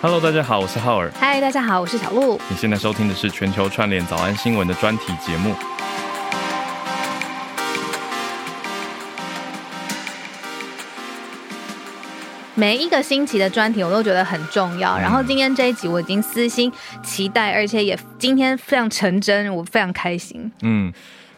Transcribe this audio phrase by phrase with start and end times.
[0.00, 1.10] Hello，大家好，我是浩尔。
[1.18, 2.40] 嗨，大家好，我是小鹿。
[2.48, 5.52] 你现在收听的是全球串联早安新闻的专题节目。
[12.54, 16.72] 每一个星期的专题我都觉得很重要，然后今天这一集我已经私心
[17.02, 20.52] 期待，而且也今天非常成真，我非常开心。
[20.62, 20.92] 嗯，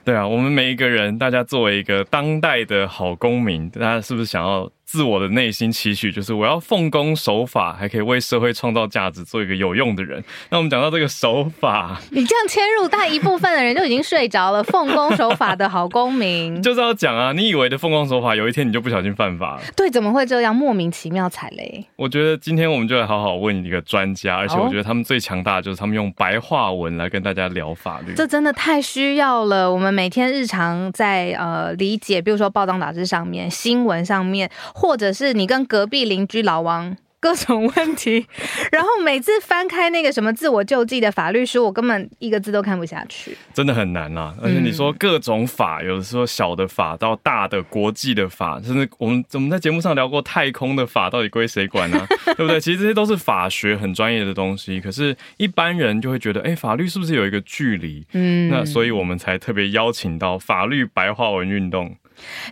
[0.04, 4.70] 对啊，我们每一个人，大家作为一个当代的好公民，大家是不是想要？
[4.90, 10.20] 自我的内心期许就是我要奉公守法，还可以为社会创造价值，做一个有用的人。
[10.48, 14.64] 那我们讲到这个守法，你这样切入，大一部分的人就已经睡着了。
[14.64, 17.30] 奉公守法的好公民 就是要讲啊！
[17.30, 19.62] 你以为的奉公守法，有一天你就不小心犯法了？
[19.76, 20.56] 对，怎么会这样？
[20.56, 21.84] 莫名其妙踩雷。
[21.94, 28.12] 我觉得今天我们就来好好问一个专家，而且我觉得他们最强大的就是他们用白话文来跟大家聊法律。
[28.16, 29.72] 这真的太需要了。
[29.72, 38.26] 我们每天日常在呃理解，比如说报章杂志上面、新闻上面，或者是你跟隔壁邻居老王各种问题，
[38.72, 44.34] 然后每次翻开那个什么自我救济的法律书，我根本一个字都看不下去，真的很难啊！
[44.42, 52.06] 而且你说各种法，有的时候小的法到大的国际的法，甚至我们我们在节目上聊过太空的法到底归谁管呢？
[52.34, 52.58] 对不对？
[52.58, 58.02] 其实这些都是法学很专业的东西，可是一般人就会觉得，哎，法律是不是有一个距离？
[58.14, 61.94] 嗯，那所以我们才特别邀请到法律白话文运动。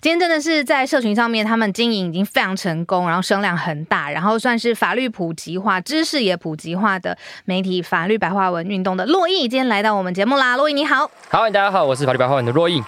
[0.00, 10.56] 今天真的是在社群上面，他们经营已经非常成功，然后声量很大，然后算是法律普及化、知识也普及化的媒体——法律白话文运动的洛毅，今天来到我们节目啦。
[10.56, 12.82] 洛毅你好，好，大家好，我是法律白话文的洛毅。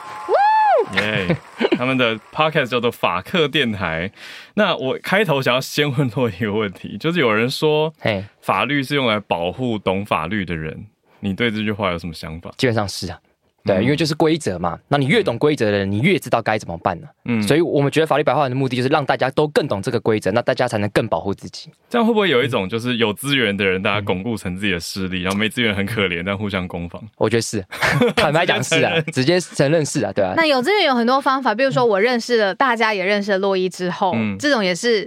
[0.95, 1.37] 耶，
[1.77, 4.11] 他们的 podcast 叫做法客电台。
[4.55, 10.87] 那我开头想要先问洛一个问题，就是有人说，嘿，法律是用来保护懂法律的人，
[11.21, 12.51] 你对这句话有什么想法？
[12.57, 13.19] 基本上是啊。
[13.63, 17.07] 对，因为就是规则嘛，那你越懂规则的人，你越知道该怎么办呢？
[17.27, 21.69] 嗯，所以我们觉得法律白话文的目的就是让大家都更懂这个规则，那大家才能更保护自己。
[21.89, 27.03] 这样会不会有一种就是有资源的人，大家巩固成自己的势力，然后没资源很可怜，但互相攻防？
[27.19, 27.63] 我觉得是，
[28.17, 30.33] 坦白讲是啊，直接承认是啊，对啊。
[30.37, 35.03] 那有资源有很多方法，比如说我认识了，大家也认识了洛伊之后，这种也是，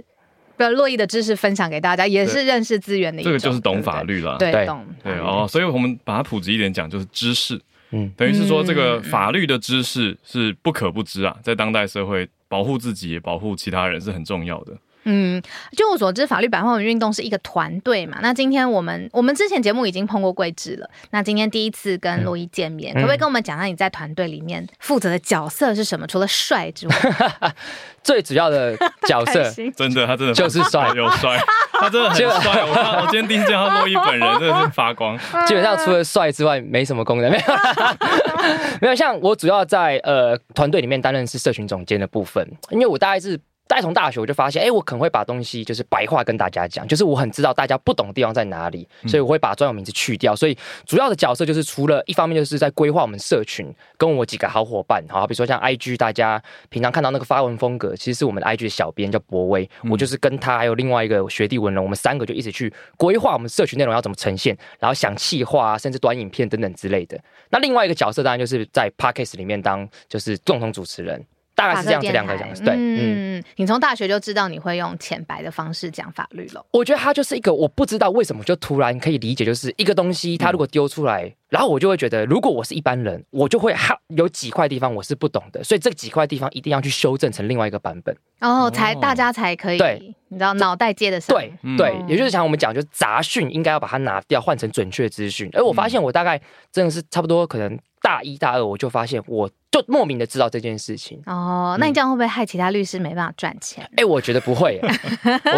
[0.56, 3.32] 比如洛伊的知识分享给大家，也是认识资源的一种。
[3.32, 5.44] 这个就是懂法律了，对，懂对哦。
[5.50, 7.60] 所以我们把它普及一点讲，就是知识。
[7.94, 14.72] 嗯，等于是说，这个法律的知识是不可不知啊，在当代社会，保护自己也保护其他人是很重要的。
[15.06, 15.40] 嗯，
[15.76, 18.18] 就我所知，法律白话文运动是一个团队嘛。
[18.22, 26.06] 那今天我们我们之前节目已经碰过桂枝了，那今天第一次跟洛伊见面，可不可以跟我们讲下你在团队里面负责的角色是什么？
[26.06, 26.96] 除了帅之外，
[28.02, 28.74] 最主要的
[29.06, 29.44] 角色
[29.76, 30.90] 真的他真的就是帅。
[30.96, 31.38] 又帅，
[31.80, 32.62] 他真的很帅。
[32.66, 35.18] 我我今天第一次见到洛伊本人， 真的是发光。
[35.46, 37.44] 基本上除了帅之外，没什么功能，没有
[38.82, 38.94] 没有。
[38.94, 43.40] 像我主要在呃团队里面担任是社群总监的部分，因为我大概是。
[43.66, 50.36] 再从大学我就发现，哎，我可能会把东西就是白话跟大家讲，就是我很知道大家不懂的地方在哪里，所以我会把专有名字去掉。
[50.36, 67.18] 所以主要的角色就是除了一方面就是在规划我们社群，跟我几个好伙伴，好，比如说像 IG，大家平常看到那个发文风格，其实是我们的 IG 的小编叫博威，我就是跟他还有另外一个学弟文人，我们三个就一起去规划我们社群内容要怎么呈现，然后想气化甚至短影片等等之类的。
[67.48, 71.24] 那另外一个角色当然就是在 Podcast 里面当就是共同主持人。
[71.54, 76.64] 大概是这样子两个讲，对，嗯，你从大学就知道你会用浅白的方式讲法律了。
[76.72, 95.48] 我觉得它就是一个我不知道为什么就突然可以理解，就是一个东西，它如果丢出来，然后我就会觉得，如果我是一般人，我就会哈有几块地方我是不懂的，所以这几块地方一定要去修正成另外一个版本，然后才大家才可以，对，你知道脑袋接得上，对对，也就是像我们讲，就是杂讯应该要把它拿掉，换成准确资讯。
[95.52, 96.40] 而我发现我大概
[96.72, 97.78] 真的是差不多可能。
[98.02, 101.18] 大一、大二，我就发现，我就莫名的知道这件事情。
[101.24, 103.82] 哦，那你这样会不会害其他律师没办法赚钱？
[103.96, 104.78] 哎，我觉得不会，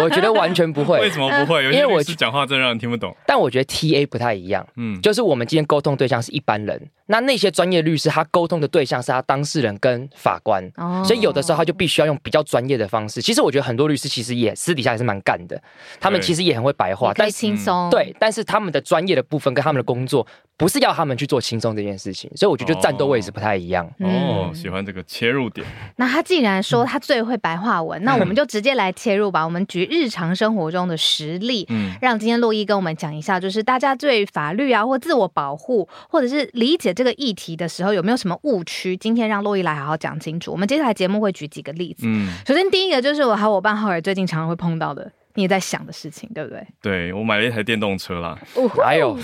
[0.01, 0.97] 我觉得完全不会。
[1.01, 1.61] 为什么不会？
[1.65, 3.13] 因为我是讲话真让人听不懂。
[3.25, 6.89] 但我觉得 T A 不太一样，嗯，就是我们今天沟通对象是一般人。
[7.09, 13.21] 那那些专业律师，他沟通的对象是他当事人跟法官，哦所以有的时候他就必须要用比较专业的方式。
[13.21, 15.61] 其实我觉得很多律师其实也私底下也是蛮干的，
[16.01, 17.89] 他们其实也很会白话，但轻松。
[17.89, 20.27] 对，但是他们的专业的部分跟他们的工作
[20.57, 23.89] 不是要他们去做轻松这件事情，所以我觉得战斗位置不太一样。
[23.99, 25.65] 哦，喜欢这个切入点。
[25.95, 29.45] 那他既然说他最会白话文，那我们就直接来切入吧。
[29.45, 35.66] 我们举日常生活中的实例，嗯，让今天洛伊跟我们讲一下，就是大家对法律啊或自我保护
[36.09, 37.67] 或者是理解这个议题的。
[37.67, 38.95] 时候有没有什么误区？
[38.95, 40.51] 今天让洛伊来好好讲清楚。
[40.51, 42.07] 我们接下来节目会举几个例子。
[42.07, 46.65] 嗯，首先第一个就是我和我伴浩尔最近常常会碰到的，你也在想的事情，对不对？
[46.81, 48.39] 对我买了一台电动车啦。
[48.83, 49.19] 还有，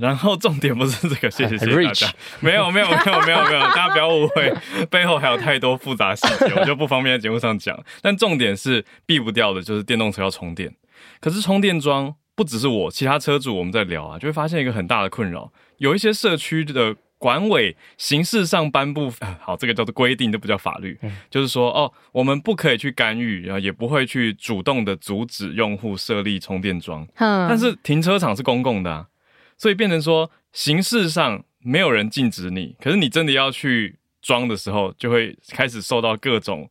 [0.00, 2.06] 然后重点不是这个，谢谢谢谢大家。
[2.40, 4.54] 没有没有没有没有没有，大家不要误会，
[4.88, 7.78] 背后还有太多复杂细节，我就不方便在节目上讲。
[8.00, 10.72] 但重点是避不掉的，就是电动车要充电。
[11.20, 16.94] 可是充电桩不只是我，其他车主我们在聊啊，就会发现一个很大的困扰，有一些社区的。
[17.20, 20.96] 管委形式上颁布 好，这个叫做规定，都不叫法律。
[21.28, 27.04] 就是说，哦，我们不可以去干预，然后也不会去主动的阻止用户设立充电桩。
[27.16, 29.08] 但是停车场是公共的，
[29.56, 36.70] 所以变成说形式上没有人禁止你，可是你真的要去装的时候，就会开始受到各种。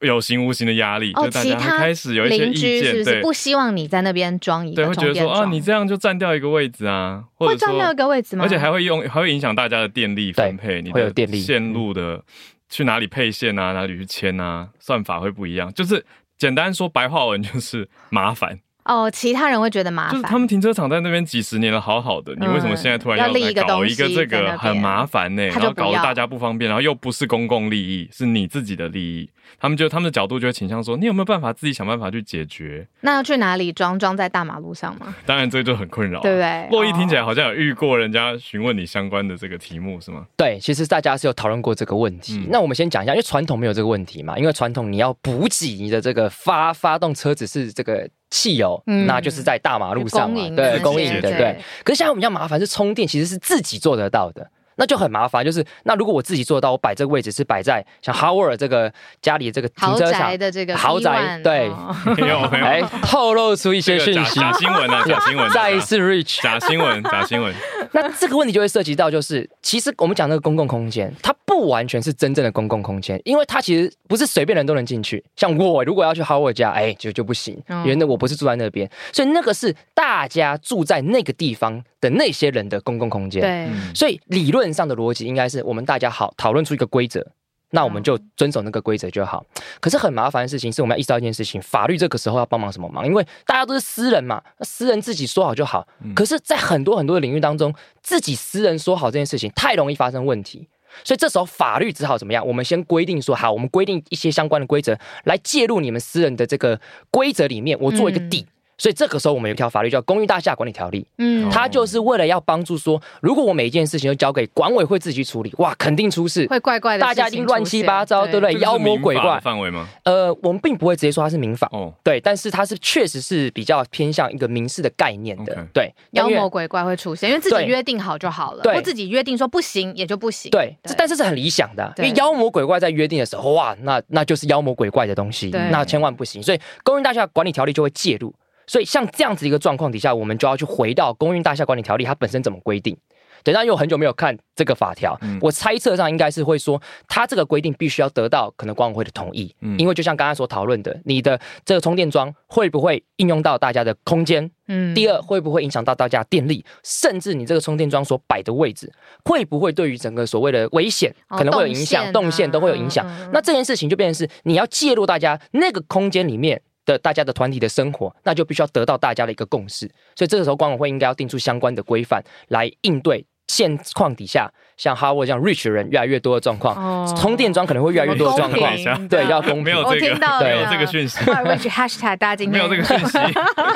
[0.00, 8.44] 有形无形的压力，就大家开始有一些意见，对，不希望你在那边装一个对，会觉得说啊，你这样就占掉一个位置啊，会占掉一个位置吗？
[8.44, 12.22] 而且还会用，还会影响大家的电力分配，你的电力线路的
[12.68, 15.72] 去哪里配线啊，哪里去牵啊，算法会不一样。
[15.74, 16.04] 就是
[16.38, 18.58] 简单说白话文就是麻烦。
[18.90, 20.12] 哦，其他人会觉得麻烦。
[20.12, 25.46] 就是他们停车场在那边几十年了，好好的，你为什么现在突然要立一个搞一个这个很麻烦呢？
[25.46, 29.30] 然后搞得大家不方便，然后又不是公共利益，是你自己的利益。
[29.60, 32.86] 他们就他们的角度就会倾向说，你有没有办法自己想办法去解决？
[33.02, 33.96] 那要去哪里装？
[33.96, 35.14] 装在大马路上吗？
[35.24, 36.68] 当然，这就很困扰，对不对？
[36.70, 40.24] 洛伊听起来好像有遇过人家询问你相关的这个题目，是吗？
[40.36, 42.44] 对，其实大家是有讨论过这个问题。
[42.48, 48.08] 那我们先讲一下，因为传统没有这个问题嘛，因为传统你要补给你的这个发发动车子是这个。
[48.30, 51.58] 汽油，那就是在大马路上嘛，对，供应的，对。
[51.84, 54.48] 可是现在我们比较麻烦是充电，其实是自己做得到的。
[54.80, 58.90] 那就很麻烦，就是那如果我自己做到，我摆这个位置是摆在像 Howard 这个
[59.20, 61.70] 家里这个停车场的这个豪宅，对，
[62.16, 67.54] 没有没有，哎，透露出一些讯息，假新闻啊，假新闻，再一次 Rich，假新闻，假新闻。
[67.92, 75.22] 那这个问题就会涉及到，就是其实我们讲那个公共空间，它不完全是真正的公共空间，因为它其实不是随便人都能进去。
[75.36, 83.42] 像我如果要去 Howard 家，哎，就就不行，因为那我不是住在那边，所以那个是大家住在那个地方的那些人的公共空间。
[83.42, 87.26] 对，所以理论上的逻辑应该是我们大家好讨论出一个规则，
[87.70, 89.44] 那我们就遵守那个规则就好。
[89.80, 93.06] 可是很麻烦的事情是，我们要意识到一件事情：法律这个时候要帮忙什么忙？
[93.06, 95.86] 因为大家都是私人嘛，私人自己说好就好。
[96.14, 100.68] 可是，在很多很多的领域当中，自己私人说好这件事情太容易发生问题，
[101.04, 102.46] 所以这时候法律只好怎么样？
[102.46, 106.80] 我们先规定说好，我们规定一些相关的规则来介入你们私人的这个
[107.10, 108.46] 规则里面，我做一个底。
[108.80, 118.40] 所以这个时候，我们有一条法律叫《公寓大厦管理条例》，嗯，它就是为了要帮助说，如果我每一件事情都交给管委会自己去处理，哇，肯定出事，会怪怪的，大家一定乱七八糟，对。
[118.40, 118.54] 不对？
[118.60, 119.38] 妖魔鬼怪。
[119.40, 119.86] 范围吗？
[120.04, 138.34] 呃，我们并不会直接说它是民法，哦，对，但是它是确实是比较偏向一个民事的概念的，对，妖魔鬼怪会出现，因为自己约定好就好了，或自己约定说不行也就不行，对，但是是很理想的，因为妖魔鬼怪在约定的时候，哇，那那就是妖魔鬼怪的东西，那千万不行，所以《公寓大厦管理条例》就会介入。
[138.70, 142.96] 所以像这样子一个状况底下，我们就要去回到《公寓大厦管理条例》它本身怎么规定。
[143.42, 149.52] 等下，因为我很久没有看这个法条，我猜测上应该是会说，它这个规定必须要得到可能管委会的同意。
[149.76, 154.48] 因为就像刚刚所讨论的，你的这个充电桩会不会应用到大家的空间？
[154.68, 154.94] 嗯。
[154.94, 156.64] 第二，会不会影响到大家电力？
[156.84, 158.92] 甚至你这个充电桩所摆的位置，
[159.24, 162.12] 会不会对于整个所谓的危险可能会有影响？
[162.12, 163.04] 动线都会有影响。
[163.32, 166.62] 那这件事情就变成是你要介入大家那个空间里面。
[166.90, 183.18] 的大家的团体的生活，那就必须要得到大家的一个共识，所以这个时候管委会应该要定出相关的规范来应对现况底下，像哈沃这样 rich 人越来越多的状况，充电桩可能会越来越多的状况，对，要公没有这个，没有这个讯息，rich hashtag 大家今天没有这个讯息，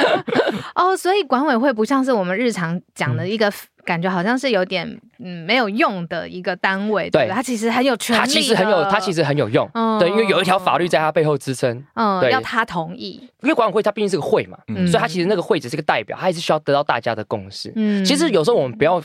[0.75, 3.53] 哦，所以管委会不像是我们日常讲的一个。
[3.85, 9.99] 感觉好像是有点嗯没有用的一个单位，对，它其实很有权力，它其实很有，它其实很有用，嗯。
[9.99, 14.87] 对，因为有一条法律在它背后支撑，嗯，要他同意，因为管委会它毕竟是个会嘛，嗯。
[14.89, 17.73] 所以它其实那个会只是个代表，它还是需要得到大家的共识。
[17.77, 19.03] 嗯，其实有时候我们不要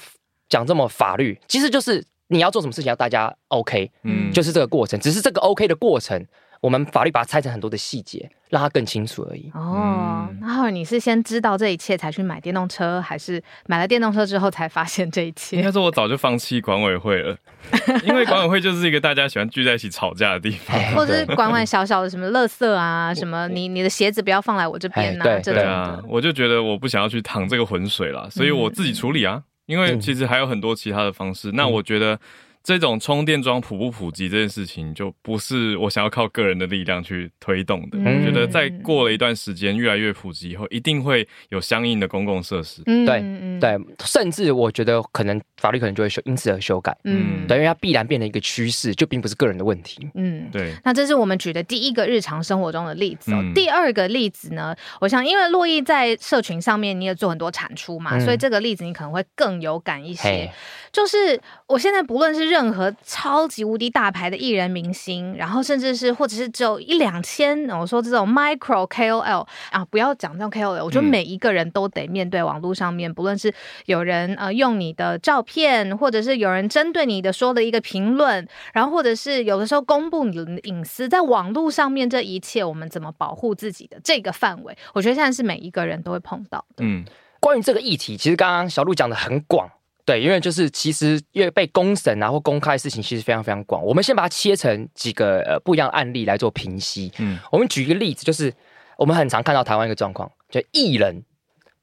[0.48, 6.26] 讲这么法律，其实就是你要做什么事情要大家 OK，嗯，就是这个过程，只是这个 OK 的过程。
[6.62, 9.50] 我们法律把它拆成很多的细节，让它更清楚而已。
[9.54, 15.58] 哦，然后你是先知道这一切才去买电动车，还是买了电动车之后才发现这一切？
[15.58, 17.38] 应该说，我早就放弃管委会了，
[18.04, 26.04] 因为管委会就是一个大家喜欢聚在一起吵架的地方， 或者是管管小小的什么垃圾啊，什么你你的鞋子不要放来我这边呐，这种的。
[26.08, 29.44] 我就觉得我不想要去趟这个浑水了，所以我自己处理啊。
[29.66, 31.52] 因为其实还有很多其他的方式。
[31.54, 32.20] 那我觉得。
[32.64, 37.98] 这种充电桩普不普及这件事情，就不是我想要靠个人的力量去推动的。
[38.00, 42.84] 我觉得在过了一段时间，越来越普及以后，一定会有相应的公共设施。
[42.84, 43.24] 对
[43.60, 46.96] 对，甚至我觉得可能法律可能就会修，因此而修改。
[47.06, 50.08] 嗯，等于它必然变成一个趋势，就并不是个人的问题。
[50.16, 50.74] 嗯，对。
[50.84, 53.44] 那这是我们举的第一个日常生活中的例子哦。
[53.56, 60.52] 第二个例子呢，我想因为洛伊在社群上面你也做很多产出嘛，所以这个例子你可能会更有感一些。
[60.92, 73.54] 就是我现在不论是任何超级无敌大牌的艺人明星，然后甚至是或者是只有一两千，我说这种 micro KOL 啊，不要讲这种 KOL，我觉得每一个人都得面对网络上面，不论是
[73.86, 86.84] 有人呃用你的照片，或者是有人针对你的说的一个评论，然后或者是有的时候公布你的隐私，在网络上面这一切，我们怎么保护自己的这个范围，我觉得现在是每一个人都会碰到的。
[86.84, 87.06] 嗯，
[87.40, 89.70] 关于这个议题，其实刚刚小鹿讲的很广。
[90.10, 97.12] 对，因为就是其实因为被公审啊或公开的事情其实非常非常广，我们先把它切成几个呃不一样案例来做评析。
[97.20, 98.52] 嗯，我们举一个例子，就是
[98.98, 101.24] 我们很常看到台湾一个状况，就艺人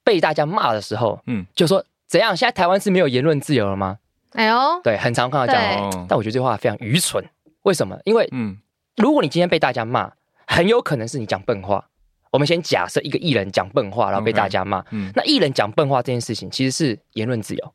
[0.03, 2.37] 被大家骂的时候，嗯，就说怎样？
[2.37, 3.99] 现在台湾是没有言论自由了吗？
[4.33, 6.07] 哎呦，对，很常看到这样。
[6.09, 7.25] 但我觉得这话非常愚蠢。
[7.63, 7.97] 为什么？
[8.05, 8.59] 因为嗯，
[8.97, 10.11] 如果你今天被大家骂，
[10.49, 11.89] 很有可能是你讲笨话。
[12.33, 14.85] 我们先假设一个艺人讲笨话，然后被大家骂。
[14.91, 17.73] 嗯，那艺人讲笨话这件事情其实是言论自由。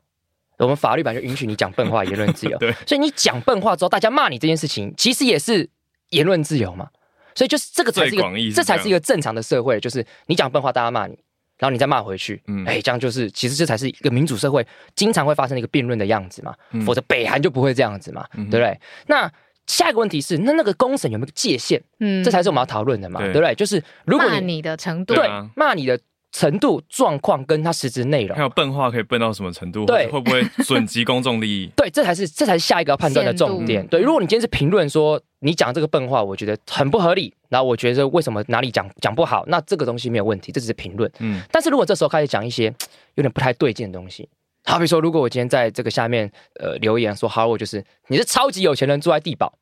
[0.65, 2.57] 我们法律版就允许你讲笨话，言论自由。
[2.59, 5.67] 对，所以你讲笨话之后，大家骂你这件事情，其实也是
[6.09, 6.87] 言论自由嘛。
[7.33, 11.17] 所以就是这个才是一个，这才是一个正常的社会，就是你讲笨话，大家骂你，
[11.57, 12.41] 然后你再骂回去。
[12.47, 14.65] 嗯，哎，这样就是其实这才是一个民主社会
[14.95, 16.53] 经常会发生的一个辩论的样子嘛。
[16.85, 18.79] 否则北韩就不会这样子嘛，对不对？
[19.07, 19.31] 那
[19.65, 21.81] 下一个问题是，那那个公审有没有界限？
[21.99, 23.55] 嗯，这才是我们要讨论的嘛，对不对？
[23.55, 25.99] 就是如果你的程度，对，骂你的。
[26.31, 29.85] 程度、状况跟他实质内容，还有笨话可以笨到什么程度？
[29.85, 31.69] 对，会不会损及公众利益？
[31.75, 33.85] 对，这才是这才是下一个要判断的重点。
[33.87, 41.11] 对，如果你今天是评论说你讲这个笨话，我觉得很不合理，然后我觉得为什么哪里讲讲不好，那这个东西没有问题，这只是评论。
[41.19, 42.73] 嗯，但是如果这时候开始讲一些
[43.15, 44.29] 有点不太对劲的东西，
[44.63, 49.53] 好比说，如果我今天在这个下面呃留言说，好，我就是你是超级有钱人住在地堡，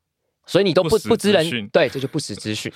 [0.46, 2.72] 所以你都不不知人，对，这就不实资讯。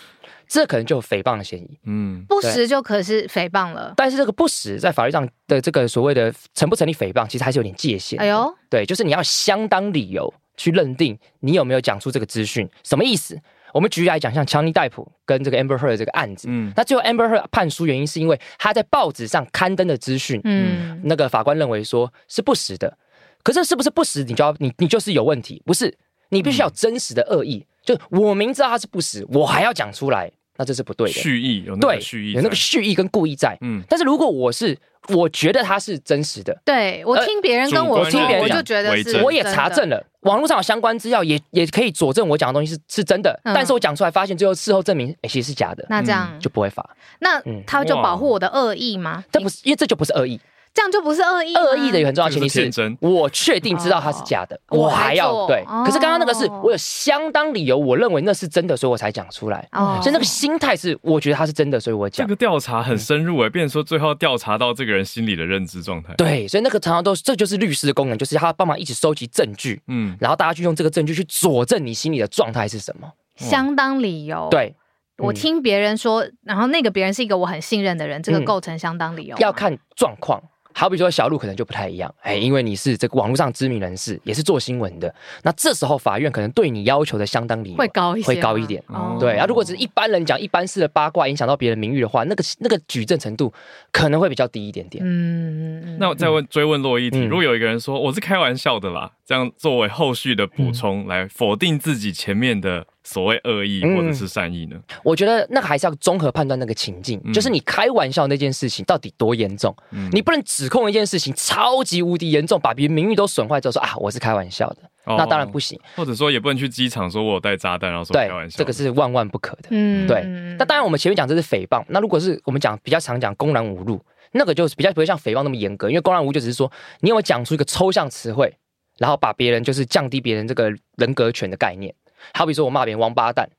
[0.53, 3.91] 这可能就有诽谤的嫌疑，嗯，不实就可是诽谤了。
[3.97, 8.19] 但是这个不实在法律上的这个所谓的成不成立诽谤，其实还是有点界限。
[8.19, 13.35] 哎呦，对，就是你要相当理由去认定你有没有讲出这个资讯，什么意思？
[13.73, 22.95] 我们举例来讲，像强尼戴普跟这个 Amber Heard 这个案子，嗯，那最后 Amber Heard 判输原因是因为他在报纸上刊登的资讯，嗯，那个法官认为说是不实的。
[23.41, 25.63] 可是是不是不实，你就要你你就是有问题？
[25.65, 25.97] 不是，
[26.29, 27.65] 你必须要真实的恶意。
[27.81, 30.31] 就我明知道他是不实，我还要讲出来。
[30.57, 33.57] 那这是不对的，蓄意有那个蓄意，有那个蓄意跟故意在。
[33.61, 34.77] 嗯，但是如果我是
[35.09, 43.37] 我觉得他是真实的，对我听别人跟我听别人就觉得是，我也查证了，网络上有相关资料，也也可以佐证我讲的东西是是真的。
[43.43, 45.85] 但是我讲出来发现，最后事后证明，哎，其实是假的。
[45.89, 46.87] 那这样就不会罚。
[47.19, 49.23] 那他就保护我的恶意吗？
[49.31, 50.39] 这不是，因为这就不是恶意。
[50.73, 55.63] 这样就不是恶意，恶意的一个很重要前提是，我确定知道它是假的，我还要对。
[55.85, 59.69] 可是刚刚那个是我有相当理由，我认为那是真的，所以我才讲出来。
[60.01, 62.25] 所以那个心态是，我觉得它是真的，所以我讲。
[62.25, 66.15] 这个调查很深入诶，变成说最后调查到这个人心里的认知状态。
[66.15, 73.11] 对，所以那个常常都这就是律师的功能，就是他帮忙一起收集证据，嗯，然后大家去用这个证据去佐证你心里的状态是什么。
[73.35, 74.47] 相当理由。
[74.49, 74.75] 对，
[75.17, 79.37] 我听别人说，然后那个别人是一个我很信任的人，这个构成相当理由。
[79.37, 80.41] 要看状况。
[80.73, 85.13] 好比说小鹿可能就不太一样，哎，因为你是这个网络上知名人士，也是做新闻的，
[85.43, 88.83] 那这时候法院可能对你要求的相当理会高一些，会高一点。
[89.19, 93.53] 对啊，如果只是一般人讲一般式的八卦，影响到别人名誉的话，那个那个举证程度
[93.91, 95.03] 可能会比较低一点点。
[95.05, 102.85] 嗯，那我再问追问洛伊题，如果有一个人说我是开玩笑的啦，这样作为后续的补充来否定自己前面的。
[103.05, 104.77] 所谓恶意或者是善意呢？
[105.03, 109.75] 我觉得那个还是要综合判断那个情境，就是你开玩笑那件事情到底多严重。
[110.13, 115.77] 你不能指控一件事情超级无敌严重，把别人名誉都损坏之后说啊，我是开玩笑的，那当然不行。
[115.97, 119.63] 或者说也不能去机场说我有带炸弹，然后说开玩笑，这个是万万不可的。
[119.71, 120.23] 嗯，对。
[120.57, 124.01] 那当然我们前面讲这是诽谤，那如果是我们讲比较常讲公然侮辱，
[124.31, 128.55] 那个就是比较不会像诽谤那么严格，因为公然侮辱就只是说你有讲出一个抽象词汇，
[128.97, 131.93] 然后把别人就是降低别人这个人格权的概念。
[132.33, 133.49] 好比说，我骂别人王八蛋，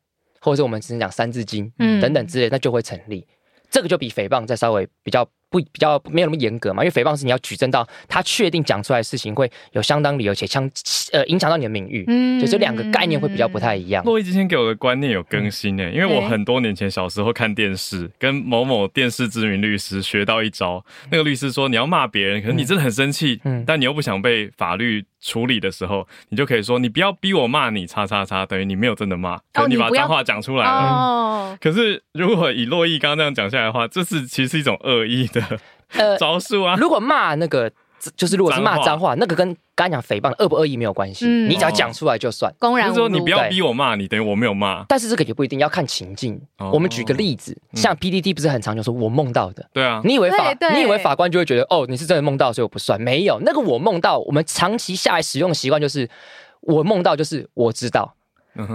[0.41, 3.27] 或者是我们只能讲三字经，嗯，等等之类，那就会成立。
[3.71, 5.29] 这个就比诽谤再稍微比较。
[5.55, 6.83] 不比较没有那么严格嘛？
[6.83, 10.69] 因为诽谤是你要举证到他确定讲出来的事情会有相当理由且相
[11.13, 14.03] 呃影响到你的名誉，嗯，就这两个概念会比较不太一样。
[14.05, 20.85] 洛伊之前给我的观念有更新呢，因为我很多年前小时候看电视，跟某某电视知名律师学到一招。
[21.13, 30.71] 那个律师说，你要骂别人，可是你真的很生气，嗯，但你又不想被法律处理的时候，你就可以说，你不要逼我骂你，叉叉叉，等于你没有真的骂，可你把脏话讲出来了。
[30.71, 35.44] 哦，可是如果以洛伊刚刚这样讲下来的话，这是其实是一种恶意的。
[35.97, 36.77] 呃，招数啊！
[36.79, 37.71] 如果骂那个，
[38.17, 42.53] 就是如果是骂脏话，那个跟刚讲诽谤恶不恶意没有关系，你只要讲出来就算。
[42.59, 44.85] 公然说你不要逼我骂你，等于我没有骂。
[44.89, 46.41] 但是这个也不一定要看情境。
[46.73, 53.01] 我们举个例子，像 PDD 不是很常就说我梦到的，对啊，你以为法你以为法官就会觉得哦你是真的梦到，所以我不算。
[53.01, 56.09] 没有那个我梦到，我们长期下来使用的习惯就是。
[56.67, 58.15] 我梦到就是我知道。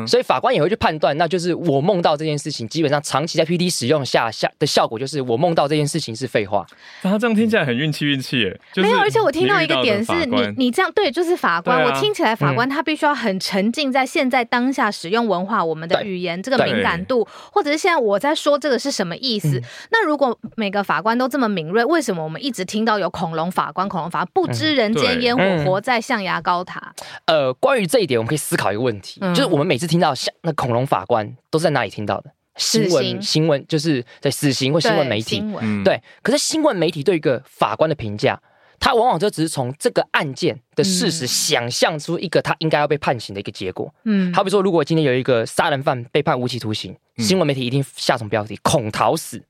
[0.06, 6.66] 所以法官也会去判断，那就是我梦到这件事情，基本上长期在 P D 使用下下的效果，就是我梦到这件事情是废话。
[7.02, 9.00] 他这样听起来很运气运气耶，没有。
[9.00, 19.62] 而且我听到一个点是你你这样对，就是法官，我听起来法官他必须要很沉浸在现在当下使用文化，我们的语言这个敏感度，或者是现在我在说这个是什么意思？
[19.92, 26.94] 那如果每个法官都这么敏锐，为什么我们一直听到有恐龙法官、恐龙法不知人间烟火，活在象牙高塔？
[27.26, 30.52] 呃，关于这一点，我们可以思考一个问题，就是我们每次听到像那。
[30.54, 32.32] 恐龙法官都是在哪里听到的？
[32.58, 35.42] 新闻新闻就是在死刑或新闻媒体。
[35.86, 38.42] 对，可是新闻媒体对一个法官的评价，
[38.80, 43.94] 他往往就只是从这个案件的事实想象出一个他应该要被判刑的一个结果。
[44.06, 48.60] 嗯，好比说，如果今天有一个杀人犯被判无期徒刑，新闻媒体一定下什么标题？
[48.64, 49.42] 恐逃死。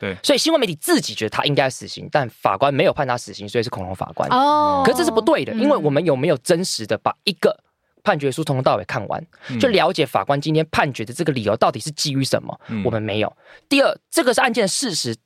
[0.00, 4.28] 对，所以新闻媒体自己觉得他应该死刑，但法官没有判他死刑，所以是恐龙法官。
[4.30, 7.56] 哦，可是这是不对的，因为我们有没有真实的把一个。
[8.02, 9.24] 判决书从头到尾看完，
[9.60, 12.60] 就了解法官今天判决的这个理由到底是基于什么？
[12.84, 13.36] 我们没有。
[13.68, 15.16] 第二，这个是案件的事实。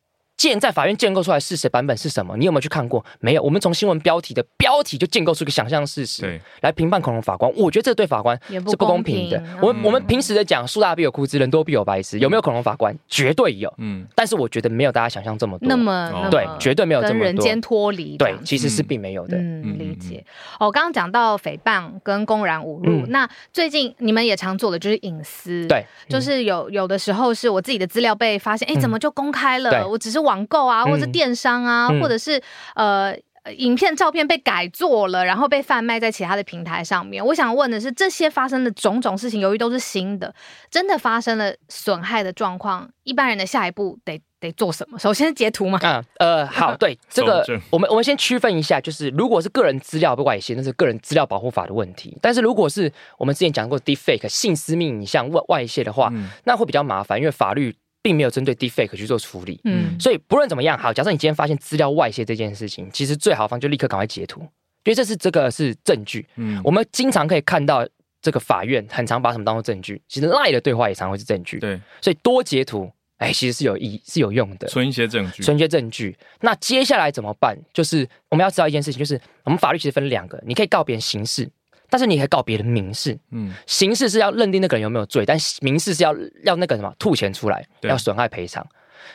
[0.43, 2.37] 建在法院建构出来事实版本是什么？
[2.37, 3.05] 你有没有去看过？
[3.21, 3.43] 没有。
[3.45, 7.49] 我们从新闻标题的标题就建构出一个想象事实，对，来评判恐龙法官。
[7.55, 9.41] 我觉得这对法官是不公平的。
[9.63, 12.93] 我们我们平时的讲树大必有枯枝，人多必有白痴，有没有恐龙法官？
[13.07, 13.73] 绝对有。
[13.79, 15.69] 嗯，但是我觉得没有大家想象这么多。
[15.69, 17.25] 那么对，绝对没有这么多。
[17.25, 18.17] 人间脱离。
[18.17, 19.37] 对，其实是并没有的。
[19.37, 20.25] 嗯，理解。
[20.59, 25.65] 哦，刚刚讲到诽谤跟公然侮辱，那最近你们也常做的就是隐私。
[25.69, 29.87] 对，就是有有的时候是我自己的资料被发现，哎，怎么就公开了？
[29.87, 31.07] 我只是网购啊，或者。
[31.13, 32.41] 电商啊，或者是
[32.75, 33.15] 呃，
[33.59, 37.23] 影片、照片被改做了，然后被贩卖在其他的平台上面。
[37.23, 40.35] 我想问的是，这些发生的种种事情，由于都是新的，
[40.71, 44.99] 真的发生了损害的状况，一般人的下一步得得做什么？
[44.99, 45.79] 首先截图吗？
[45.83, 52.17] 啊，呃，好，对这个，我们我们先区分一下，就是如果是个人资料被外泄，那是个人资料保护法的问题。
[52.23, 56.11] 但是如果是我们之前讲过 deepfake 性私密影像外外泄的话，
[56.45, 57.77] 那会比较麻烦，因为法律。
[58.03, 67.87] 并没有针对 deepfake 去做处理，嗯，所以不论怎么样，好，假设你今天发现资料外泄这件事情，其实最好方就立刻赶快截图，因为这是这个是证据，嗯，我们经常可以看到
[68.21, 76.17] 这个法院很常把什么当做证据，其实赖的对话也常会是证据，对，所以多截图，哎，其实是有意是有用的，存一些证据，存一些证据。
[76.41, 77.57] 那接下来怎么办？
[77.73, 81.49] 就是我们要知道一件事情，就是我们法律其实分两个，你可以告别人刑事。
[81.93, 88.67] 但是你可以告别人民事，嗯，刑事是要认定那个人有没有罪，但民事是要要那个什么吐钱出来，要损害赔偿，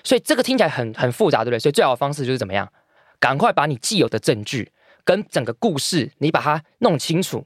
[0.03, 1.59] 所以这个听起来很很复杂，对不对？
[1.59, 2.71] 所以最好的方式就是怎么样，
[3.19, 4.71] 赶快把你既有的证据
[5.03, 7.43] 跟整个故事，你把它弄清楚，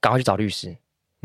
[0.00, 0.76] 赶快去找律师，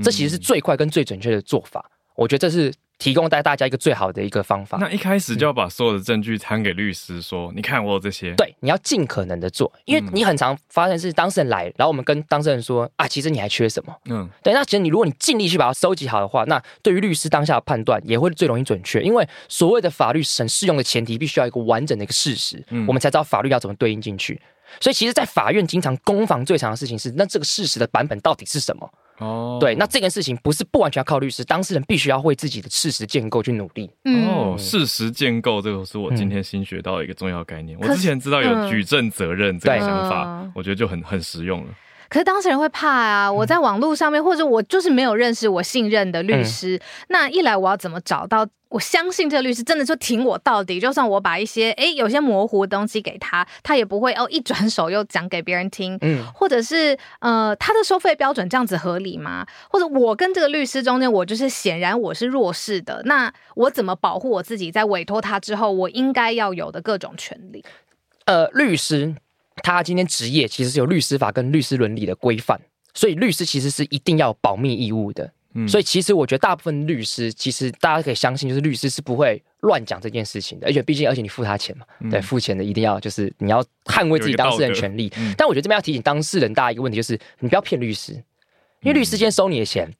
[0.03, 1.89] 这其实是最快跟最准确的做法。
[2.15, 2.71] 我觉得这是。
[2.97, 4.77] 提供带大家一个最好的一个方法。
[4.79, 14.53] 那一开始就要把所有的证据摊给律师，说：“你看我有这些。”对，你要尽可能的做，因为你很常发生是当事人来，然后我们跟当事人说：“啊，其实你还缺什么？”嗯，对。
[14.53, 19.01] 那其实你如果你尽力去把它收集好的话，那对于律师当下的判断也会最容易准确。
[19.01, 24.41] 因为所谓的法律审适用的前提，必须要一个完整的一个事实，我们才知道法律要怎么对应进去。
[24.81, 28.91] 所以，其实，在法院经常攻防最长的事情是，那这个事实的版本到底是什么？
[29.19, 33.89] 哦，对，那这件事情不是不完全要靠律师，当事人必须要为自己的事实建构去努力。
[34.27, 37.77] 哦，事实建构这个是我今天新学到的一个重要概念。
[37.79, 41.67] 我之前知道有举证责任这个想法，我觉得就很很实用了。
[42.09, 43.31] 可是当事人会怕啊！
[43.31, 48.47] 我在网络上面，或者我就是没有认识我信任的律师，那一来我要怎么找到？
[48.69, 55.97] 我相信这个律师真的就挺我到底，就算我把一些诶有些模糊的东西给他，他也不会哦一转手又讲给别人听。
[56.01, 59.45] 嗯，或者是呃他的收费标准这样子合理吗？
[59.69, 64.71] 或者我跟这个律师中间，我就是显然我是弱势的，那我怎么保护我自己？
[64.71, 67.63] 在委托他之后，我应该要有的各种权利。
[68.25, 69.15] 呃，律师。
[69.63, 72.61] 他今天职业其实是有律师法跟律师伦理的规范，
[72.93, 75.31] 所以律师其实是一定要保密义务的。
[75.57, 80.67] 嗯，所以其实我觉得大部分律师其实大家可以相信，就是律师是不会乱讲这件事情的。
[80.67, 85.11] 而且毕竟，而且你付他钱嘛，对，付钱的一定要就是你要捍卫自己当事人权利。
[85.35, 88.13] 但我觉得这边要提醒当事人，大家一个问题就是，你不要骗律师，
[88.81, 89.91] 因为律师今天收你的钱。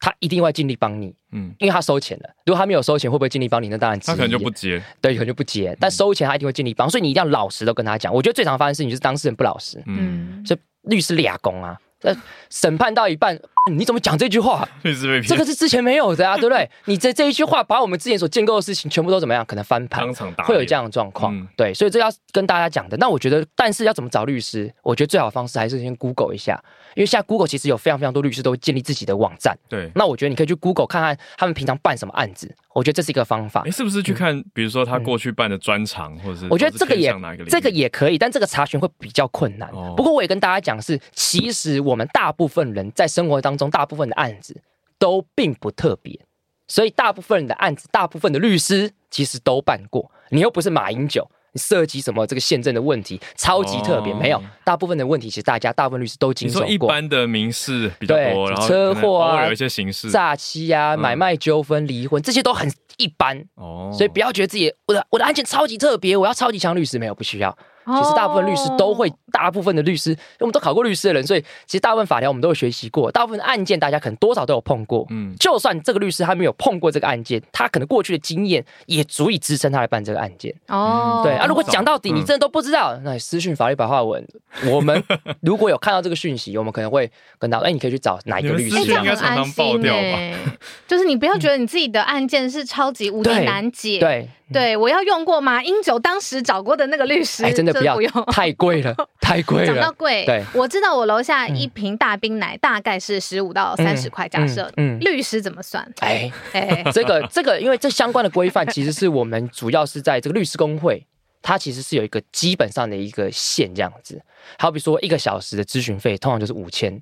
[0.00, 2.28] 他一定会尽力帮你，嗯，因为他收钱了。
[2.44, 3.68] 如果他没有收钱，会不会尽力帮你？
[3.68, 5.74] 那当然，他可能就不接，对，可能就不接。
[5.80, 8.12] 但收钱，他一定会尽力帮，所以你一定要老实的跟他讲。
[8.12, 11.80] 我觉得最常发生事情就是当事人不老实，嗯，所以律师俩公啊。
[12.02, 12.14] 那，
[12.50, 13.40] 审判到一半，
[13.72, 14.68] 你怎么讲这句话？
[14.82, 16.68] 这个是之前没有的啊，对不对？
[16.84, 19.42] 你这这一句话，把我们之前所建构的事情全部都怎么样？
[19.46, 20.06] 可能翻盘，
[20.44, 21.34] 会有这样的状况。
[21.56, 22.96] 对，所以这要跟大家讲的。
[22.98, 24.70] 那我觉得，但是要怎么找律师？
[24.82, 26.62] 我觉得最好的方式还是先 Google 一下，
[26.94, 29.56] 因为现在 Google 其实有非常非常多律师都会建立自己的网站。
[29.66, 32.54] 对，那我觉得你可以去 Google 看看他们平常办什么案子。
[32.74, 33.62] 我觉得这是一个方法。
[33.64, 36.48] 你是不是去看，比如说他过去办的专场，或者是？
[36.50, 37.14] 我觉得这个也
[37.48, 39.70] 这个也可以，但这个查询会比较困难。
[39.96, 44.60] 不过我也跟大家讲是，其实我们大部分人在生活当当中大部分的案子
[44.98, 46.18] 都并不特别，
[46.66, 50.10] 所以大部分的案子，大部分的律师其实都办过。
[50.30, 51.30] 你又不是马英九。
[51.52, 54.42] 你涉及什么这个宪政的问题，超级特别没有。
[54.64, 56.68] 大部分的问题其实大家大部分律师都经手过。
[56.68, 63.40] 一般的民事比较多，然后车祸啊，有一些刑事、诈欺啊、买卖纠纷、离婚，这些都很一般。
[63.54, 67.56] 哦，所以不要觉得自己我的我的案件超级特别，我要超级强律师没有，不需要。
[67.86, 75.06] 其实大部分律师都会，大部分的律师，我们都考过律师的人，所以其实大部分法条我们都有学习过，大部分案件大家可能多少都有碰过。
[75.10, 80.54] 嗯，就算这个律师他没有碰过这个案件，他可能过去的经验也足以支撑他来办这个案件。
[80.68, 84.26] 哦，对啊，如果讲到底你真的都不知道，那私讯法律白话文，
[84.70, 85.02] 我们
[85.42, 90.38] 如果有看到这个讯息，我们可能会跟他，哎，你可以去找哪一个律师，应该常常爆掉吧？
[90.88, 94.28] 就是你不要觉得你自己的案件是超级无敌难解，对。
[94.52, 95.62] 对，我要用过吗？
[95.64, 99.66] 英九当时找过的那个律师，哎，真的不要，太贵了， 太贵了。
[99.66, 105.86] 讲到贵，对，我知道我楼下一瓶大冰奶大概是十五到三十块，假设，嗯，律师怎么算？
[106.00, 111.06] 哎哎， 这个这个，因为这相关的规范，其实是我们主要是在这个律师工会，
[111.42, 114.22] 它其实是有一个基本上的一个线这样子。
[114.58, 117.00] 好比说一个小时的咨询费，通常就是五千。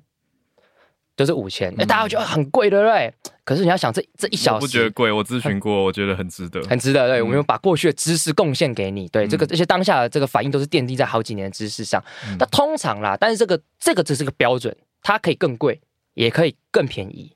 [1.15, 3.13] 都是五千，哎，大家觉得很贵，对不对？
[3.45, 5.11] 可是你要想，这这一小时，不觉得贵？
[5.11, 7.07] 我咨询过，我觉得很值得，很值得。
[7.07, 12.01] 对，我们把过去的知识贡献给你，对这个这些当下的这个反应都是奠定在好几年的知识上。
[12.39, 15.79] 那通常啦，但是这个这个只是个标准，它可以更贵，
[16.13, 17.35] 也可以更便宜。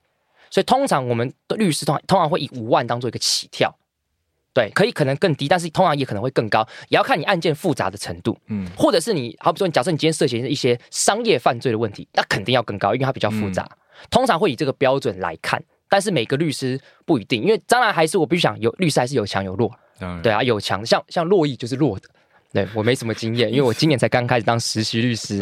[0.49, 3.77] 所以通常我们的律师通通常会以五万当做一个起跳。
[4.57, 13.69] 对，可以可能更低，但是通常也可能会更高，也要看你案件复杂的程度，嗯，或者是你，好比说，你假设你今天涉嫌一些商业犯罪的问题，那肯定要更高，因为它比较复杂，
[14.09, 19.71] 通常会以这个标准来看，但是每个律师不一定，因为当然还是我必须想，有律师还是有强有弱，
[20.23, 22.09] 对啊，有强像像洛毅就是弱的，
[22.51, 25.39] 对我没什么经验， 因为我今年才刚开始当实习律师，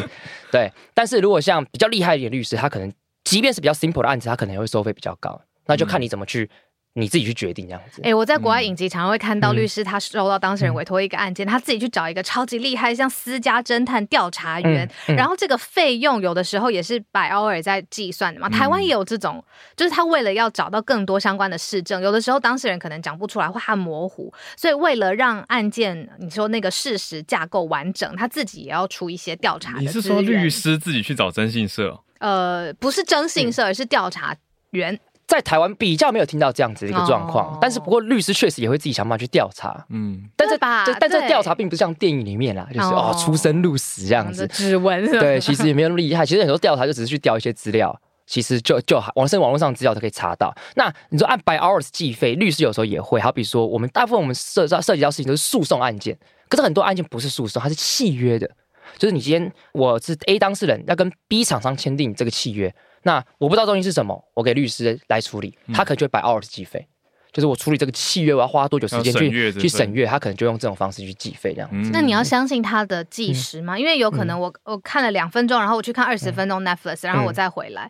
[0.52, 2.92] 对，但是如果像比较厉害一点律师，他可能
[3.24, 6.50] 即便是比较 simple 的案子，他可能也会收费比较高，那就看你怎么去。
[6.98, 8.00] 你自己去决定这样子。
[8.02, 18.48] 哎，我在国外影集常常会看到律师，他收到当事人委托一个案件，他自己去找一个超级厉害，像私家侦探调查员，然后这个费用有的时候也是百欧尔在计算的嘛。
[18.48, 19.44] 台湾也有这种，
[19.76, 29.78] 就是他为了要找到更多相关的事证，有的时候当事人可能讲不出来，或他模糊，所以为了让案件你说那个事实架构完整，他自己也要出一些调查。
[29.78, 32.00] 你是说律师自己去找征信社？
[32.20, 34.34] 呃，不是征信社，而是调查
[34.70, 34.98] 员。
[35.26, 43.12] 在台湾比较没有听到这样子的一个状况，但是不过律师确实也会自己想办法去调查，嗯，但是吧，但这调查并不是像电影里面啦，就是哦。
[43.16, 45.04] 出生入死这样子，指纹。
[45.10, 50.54] 对，其实也没有那么厉害，其实很多调查就只是去调一些资料，其实就就网上网络上资料都可以查到。
[50.76, 56.16] 那你说按 by hours 计费，律师有时候也会，好比说我们大部分我们涉到涉及到事情都是诉讼案件，
[56.48, 58.48] 可是很多案件不是诉讼，它是契约的，
[58.96, 62.72] 就是你今天我是 A 当事人要跟 B 厂商签订这个契约。
[63.06, 66.84] 那我不知道东西是什么，我给律师来处理，他可能就会摆 hours 计费，
[67.32, 71.90] 就是我处理这个契约，我要花多久时间去去审阅，他可能就用这种方式去计费这样子。
[71.92, 73.78] 那你要相信他的计时吗？
[73.78, 77.88] 因为有可能我我看了两分钟，然后我去看二十分钟 Netflix，然后我再回来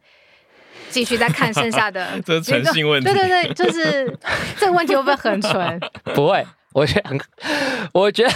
[0.91, 2.07] 继续再看剩下的。
[2.23, 3.11] 这是诚信问题。
[3.11, 4.15] 对对对，就是
[4.59, 5.81] 这个问题会不会很纯？
[6.15, 6.45] 不会。
[6.77, 7.19] 我觉得很，
[7.95, 8.31] 我觉得，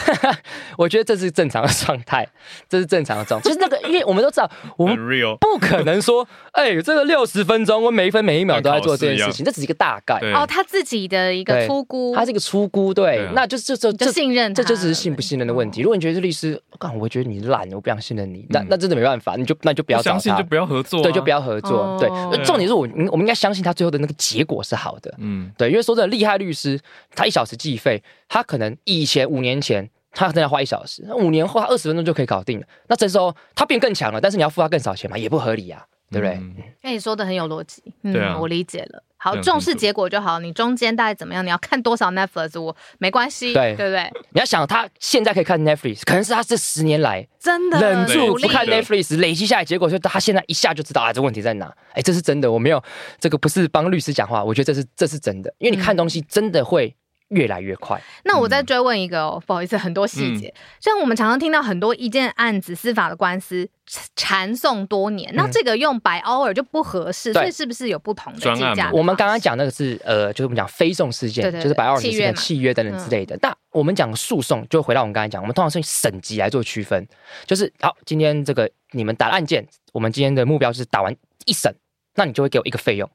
[0.79, 2.27] 我觉得这是正常的状态，
[2.71, 3.45] 这是正常的状态。
[3.45, 4.97] 就是那个，因为我们都知道，我们
[5.39, 10.19] 不可能说，哎，这个六十分钟，我每一分每一秒都在做这件事情，这只是一个大概。
[10.33, 15.83] 哦，他自己的一个粗估，他是一个粗估，对，那就这这这信任，这就只是信不信任的问题。
[15.83, 21.99] 如果你觉得是律师，干，我觉得你懒，我不想信任你，那那真的没办法，你就那就不要相信，就不要合作，对，就不要合作。
[22.01, 22.09] 对，
[22.43, 25.15] 重点是我，我们应该相信他最后的那个结果是好的。
[25.19, 26.81] 嗯，对，因为说真的，厉害律师，
[27.15, 28.03] 他一小时计费。
[28.33, 32.67] 他可能以前五年前，他可能要花一小时，那五年后他二十分钟就可以搞定了。
[32.87, 36.41] 那这时候他变更强了，但是你要付他更少钱嘛，也不合理啊，对不对？
[36.83, 39.03] 那你说的很有逻辑，嗯啊，我理解了。
[39.23, 40.39] 好，重视结果就好。
[40.39, 41.45] 你中间大概怎么样？
[41.45, 44.11] 你要看多少 Netflix，我没关系，对对不对？
[44.31, 51.71] 你要想他现在可以看 Netflix，可能是他这十年来真的忍住不看 Netflix，累积下来结果，就他现在一下就知道啊，这问题在哪？
[51.93, 52.83] 哎，这是真的，我没有
[53.19, 56.95] 这个不是帮律师讲话，我觉得这是这是真的，因为你看东西真的会。
[57.31, 58.01] 越来越快。
[58.25, 60.53] 那我再追问一个哦，不好意思，很多细节。
[60.81, 63.69] 像我们常常听到很多一件案子司法的官司
[64.15, 68.91] 缠讼多年，那这个用白 hour 就不合适，所以是不是有不同的计价？
[68.93, 73.39] 我们刚刚讲那个是呃，就是我们讲非讼事件，就是白 hour 事件、契约等等之类的。
[73.43, 77.07] 那我们讲诉讼，就回到我们刚才讲，我们通常是省级来做区分，
[77.47, 81.15] 就是好，今天这个你们打案件，我们今天的目标是打完
[81.47, 81.73] 一审，
[82.17, 83.09] 那你就会给我一个费用。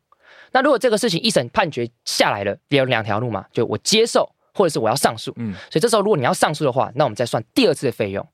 [0.55, 5.33] 那如果这个事情一审判决下来了，也有两条路嘛，就我接受，或者是我要上诉。
[5.35, 8.25] 嗯，所以这时候如果你要上诉的话，那我们再算第二次的费用。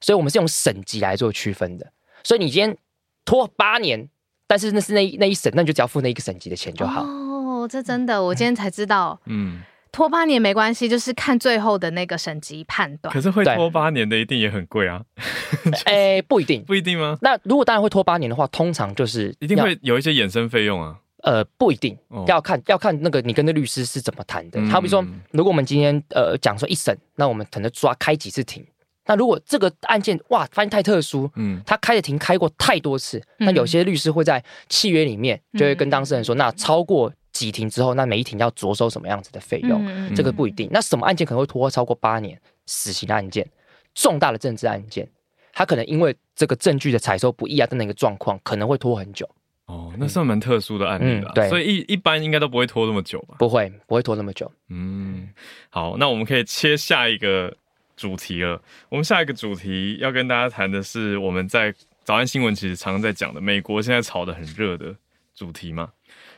[0.00, 1.90] 所以我们是用省级来做区分的。
[2.22, 2.76] 所以你今天
[3.24, 4.08] 拖八年
[4.46, 7.02] 但是那是那那一审，那你就只要付那一个省级的钱就好。
[7.02, 9.20] 哦，这真的，我今天才知道。
[9.26, 9.62] 嗯。
[9.90, 13.14] 拖八年没关系，就是看最后的那个省级判断。
[13.14, 15.00] 可是会拖八年的一定也很贵啊。
[15.86, 17.16] 哎，不一定， 不一定吗？
[17.22, 20.96] 那如果当然会拖八年的话，通常就是一定会有一些衍生费用啊。
[21.24, 24.60] 呃，不一定，要看要看那个你跟那律师是怎么谈的。
[24.66, 28.64] 好比说，如果我们今天呃讲说一审，那我们可能抓开几次庭。
[29.06, 37.12] 那如果这个案件哇发现太特殊，嗯，他开的庭开过太多次，那有些律师会在契约里面就会跟当事人说，那超过。
[37.34, 40.14] 几庭之后，那每一庭要着收什么样子的费用？
[40.14, 40.68] 这个不一定。
[40.70, 42.40] 那什么案件可能会拖超过八年？
[42.66, 43.44] 死刑案件、
[43.92, 45.10] 重大的政治案件，
[45.52, 49.28] 他可能因为这个证据的采收不易啊等等一个状况，可能会拖很久。
[49.66, 51.32] 哦，那算蛮特殊的案例了。
[51.34, 53.36] 对，所以一一般应该都不会拖那么久吧？
[53.38, 54.50] 不会，不会拖那么久。
[54.68, 55.28] 嗯，
[55.70, 57.56] 好，那我们可以切下一个
[57.96, 58.60] 主题了。
[58.88, 64.94] 我们下一个主题要跟大家谈的是我们在早安新闻其实常常在讲的，美国现在炒的很热的
[65.34, 65.90] 主题嘛。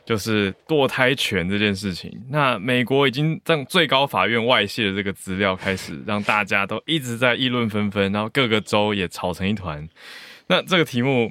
[0.05, 9.85] 就是堕胎权这件事情，那美国已经在最高法院外泄的这个资料，开始让大家都一直在议论纷纷，然后各个州也吵成一团。
[10.47, 11.29] 那这个题目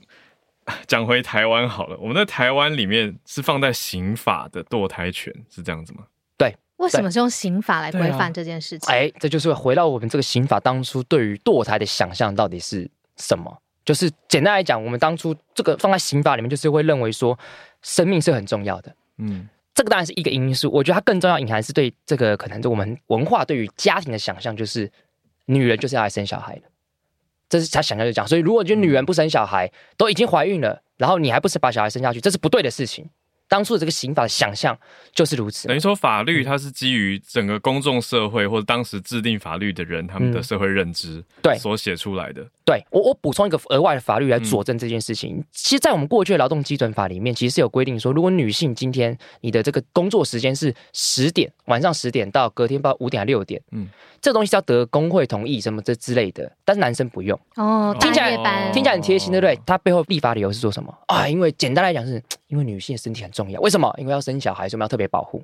[0.86, 6.04] 讲回台湾好了，我们在台湾里面是放在刑法的堕胎权是这样子吗？
[6.36, 8.94] 对，为什么是用刑法来规范这件事情？
[8.94, 13.56] 哎，这就是回到我们这个刑法当初对于堕胎的想象到底是什么？
[13.84, 17.38] 就是简单来讲，我们当初这个放在刑法里面，就是会认为说。
[17.82, 20.68] 生命是很重要的，嗯，这个当然是一个因素。
[20.72, 24.90] 我觉得它更重要隐含是对这个可能就我们文化对于家庭的想象，就是
[25.44, 26.62] 女人就是要来生小孩的，
[27.48, 28.26] 这是他想象就讲。
[28.26, 33.08] 所以如果就女人不生小孩，都已经怀孕了，然后你还不是把小孩生下去，这是不对的事情。
[33.48, 34.76] 当初的这个刑法的想象
[35.14, 42.44] 就是如此，等于说法律它是基于整个公众社会或者当时制定法律的人他们的社会认知对所写出来的。
[42.64, 45.40] 对我我补充一个额外的法律来佐证这件事情。
[45.52, 53.88] 其实，在我们过去的劳动基准法里面，其实是有规定说，如果女性今天你的这个工作时间是十点晚上十点到隔天到五点六点，嗯，
[54.26, 58.36] 这东西是要得工会同意什么这之类的，但是男生不用哦，听起来
[58.72, 59.56] 听起来很贴心，对不对？
[59.64, 61.28] 他背后立法理由是做什么啊？
[61.28, 62.22] 因为简单来讲是。
[62.48, 63.92] 因为女性的身体很重要，为什么？
[63.98, 65.42] 因为要生小孩，所以我们要特别保护。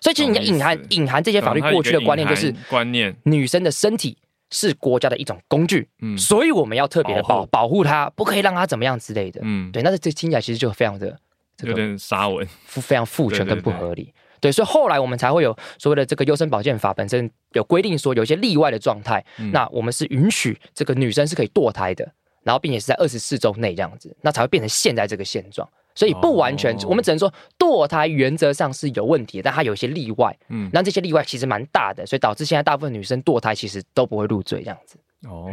[0.00, 4.16] 所以其实你要隐含隐含这些法律过去的观念，就是观念女生的身体
[4.48, 9.82] 是国家的一种工具，嗯，所以我们要特别的保保护她，不可以让她怎么样之类的，嗯，对。
[9.82, 11.14] 那这听起来其实就非常的
[11.62, 14.14] 有点沙文，非常父权跟不合理。
[14.40, 22.10] 对，所以后来我们才会有所谓的这个优生保健法本身有规定说，有一些例外的状态，那我们是允许这个女生是可以堕胎的，
[22.42, 25.68] 然后并且是在二十四周内这样子，那才会变成现在这个现状。
[25.94, 30.34] 所以不完全，我们只能说堕胎原则上是有问题，但它有一些例外。
[30.48, 34.96] 嗯，那这些例外其实蛮大的，所以导致现在大部分女生堕胎其实都不会入罪这样子。
[35.28, 35.50] 哦。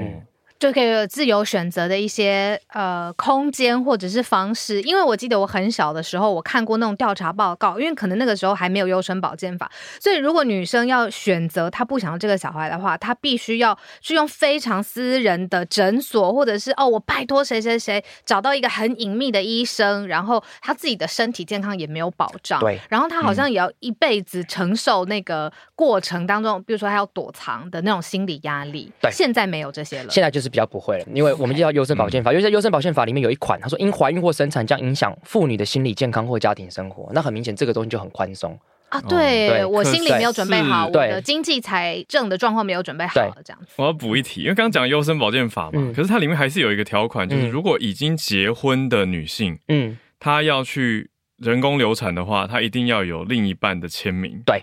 [0.59, 30.46] 就可以有自由选择的一些呃空间或者是方式，因为我记得我很小的时候，我看过那种调查报告，因为可能那个时候还没有优生保健法，所以如果女生要选择她不想要这个小孩的话，她必须要去用非常私人的诊所，或者是哦我拜托谁谁谁找到一个很隐秘的医生，然后她自己的身体健康也没有保障，对，然后她好像也要一辈子承受那个过程当中，比如说她要躲藏的那种心理压力，对，现在没有这些了，现在就是。
[30.49, 38.57] 比较不会了，因为我们叫优生保健法，因为在优生保健法里面有一款，他说因怀孕或生产将影响妇女的心理健康或家庭生活，那很明显这个东西就很宽松
[38.89, 39.01] 啊。
[39.01, 43.67] 对我心里没有准备好，我的经济财政的状况没有准备好，这样子。
[43.77, 54.41] 我要补一题，因为刚刚讲优生保健法嘛，可是它里面还是有一个条款，就是如果已经结婚的女性，嗯，她要去人工流产的话，她一定要有另一半的签名。
[54.45, 54.61] 对。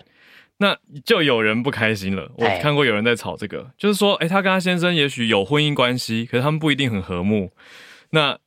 [0.64, 2.30] 那就有人不开心了。
[2.38, 7.52] 我看过有人在吵这个，就是说，哎，他跟他先生也许有婚姻关系，可是他们不一定很和睦。
[8.12, 8.38] 那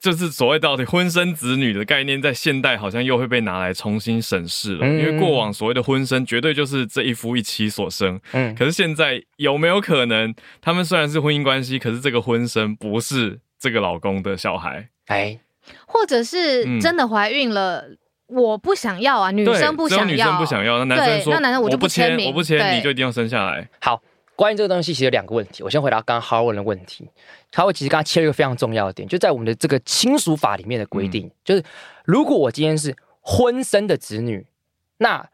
[0.00, 4.84] 这是所谓到底婚生子女的概念，在现代好像又会被拿来重新审视了。
[4.84, 8.20] 因为过往所谓的婚生，绝对就是这一夫一妻所生。
[8.32, 14.88] 嗯，可是现在有没有可能，他们虽然是婚姻关系，可是这个婚生不是这个老公的小孩？
[15.06, 15.38] 哎，
[15.86, 17.84] 或者是真的怀孕了？
[18.26, 23.68] 我不想要啊，女生不想要，女生不想要，那男生说，那男生我就不签名，我不签，你就一定要生下来。
[23.80, 24.00] 好，
[24.34, 27.08] 关于这个东西，其实有两个问题，我先回答刚刚 h a r 问的问题。
[27.52, 31.62] 他会其实刚刚切了一个非常重要的点，就在我们的这个亲属法里面的规定，就是
[32.04, 34.44] 如果我今天是婚生的子女，
[34.98, 35.24] 那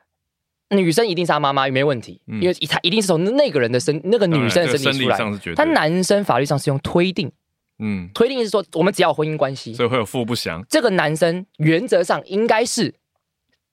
[0.69, 5.19] 女生一定是他妈妈，没问题，因为他一定是从那个人的身，那个女生的身体出来。
[5.57, 7.33] 他男生法律上是用推定，
[7.81, 10.65] 嗯，推定是说我们只要婚姻关系，所以会有父不详。
[10.69, 12.95] 这个男生原则上应该是。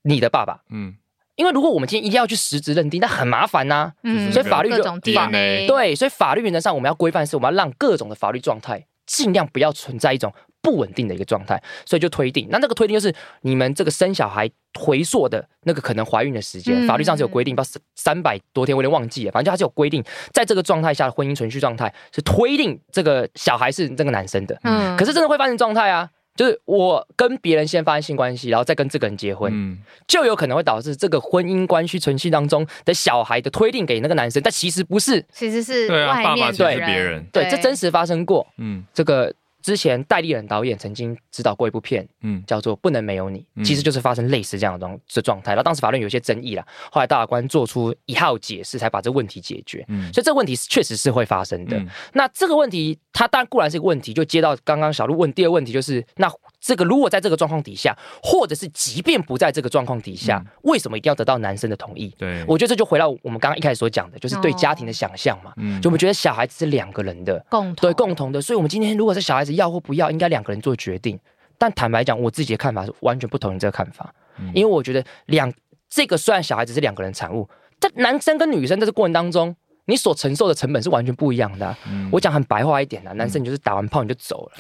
[0.04, 0.96] 你的爸爸，嗯，
[1.36, 4.82] 因为如果我们今天一定要去实质认定，那很麻烦呐，嗯，所以法律就
[5.14, 12.48] 法对，所以法律原则上我们要规范是，我们要让各种的法律状态尽量不要存在一种不稳定的一个状态，所以就推定。
[12.50, 24.60] 那这个推定就是你们这个生小孩回溯的那个可能怀孕的时间，法律上是有规定，不知道三百多天，我有点忘记了，反正就它是有规定，在这个状态下的婚姻存续状态是推定这个小孩是这个男生的。
[24.64, 26.10] 嗯，可是真的会发生状态啊。
[26.36, 29.76] 就是我跟别人先发生性关系，然后再跟这个人结婚，
[30.08, 39.34] 就有可能会导致这个婚姻关系存续当中的小孩的推定给那个男生，但其实不是，其实是对啊，爸爸对别人，对，这真实发生过，嗯，这个。
[39.68, 45.52] 之前戴立忍导演曾经指导过一部片，嗯，叫做《不能没有你》，其实就是发生类似这样的状这状态。
[45.52, 49.84] 然后当时法律有些争议了，后来大法官做出一号解释，才把这问题解决。
[49.90, 51.78] 嗯，所以这个问题确实是会发生的。
[52.14, 57.94] 那这个问题，它当然固然是一个问题，就接到刚刚小鹿问第二个问题，就是那这个如果在这个状况底下，
[58.24, 62.08] 或者是即便不在这个状况底下，为什么一定要得到男生的同意？
[62.18, 65.52] 对，我觉得这就回到我们刚刚一开始所讲的，就是对家庭的想象嘛。
[65.58, 70.38] 嗯，就我们觉得小孩子是两个人的共同，对共同的，所以我们今天如果是小孩子要或不要，应该两。
[70.38, 71.20] 两个人做决定，
[71.58, 74.14] 但坦白讲，我自己的看法是完全不同于这个看法，
[74.54, 75.52] 因为我觉得两
[75.90, 79.56] 这个虽然小孩子是两个人产物，但男生跟女生在这过程当中。
[79.88, 81.76] 你所承受的成本是完全不一样的。
[82.12, 84.52] 我讲很白话一点的，男生你就是打完炮你就走了，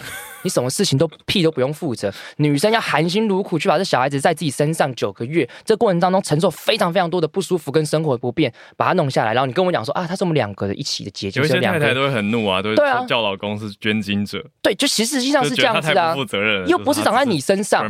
[0.43, 2.11] 你什么事情都屁都不用负责。
[2.37, 9.33] 女生要含辛茹苦去把这小孩子在自己身上九个月，这过程当中承受非常非常多的不舒服跟生活不便，把它弄下来。
[9.33, 11.43] 然后你跟我讲说啊，他是我们两个的一起的结晶。
[11.43, 14.43] 有些太太都会很怒啊，都会叫老公是捐精者。
[14.61, 17.85] 对，就其实实际上是这样子啊，负责任又不是长在你身上。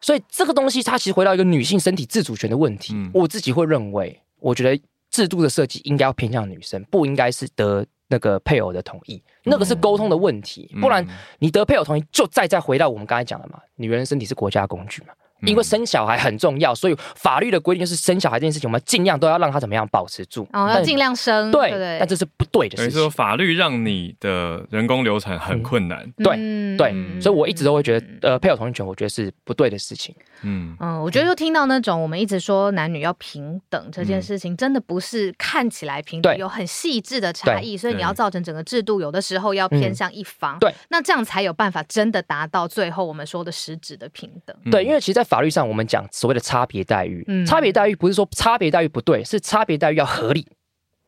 [0.00, 2.94] 所以这个东西它其实回到一个女性身体自主权的问题。
[3.14, 4.78] 我自己会认为，我觉得。
[5.10, 10.74] 制度的设计应该要偏向女生，不应该是得那个配偶的同意，那个是沟通的问题。
[10.80, 11.06] 不然
[11.38, 15.08] 你得配偶同意，就再再回到我们刚才讲的嘛，女人身体是国家工具嘛。
[15.42, 20.46] 因为生小孩很重要，所以法律的规定就是生小孩这件事情，我们尽量都要让他怎么样保持住。
[20.52, 21.50] 哦，要尽量生。
[21.50, 22.90] 对，但这是不对的事情。
[22.90, 26.10] 所以说，法律让你的人工流产很困难。
[26.18, 30.14] 对对，所以我一直都会觉得，呃，配偶同意权，我觉得是不对的事情。
[30.42, 40.58] 嗯嗯，我觉得就听到那种我们一直说男女要平等这件事情，真的不是看起来平等，有很细致的差异，所以你要造成整个制度有的时候要偏向一方。
[40.58, 44.56] 对，那这样才有办法真的达到最后我们说的实质的平等。
[44.70, 50.44] 对，因为其实，在法律上，我们讲所谓的差别待遇，差别待遇不是说差别待遇不对，是差别待遇要合理。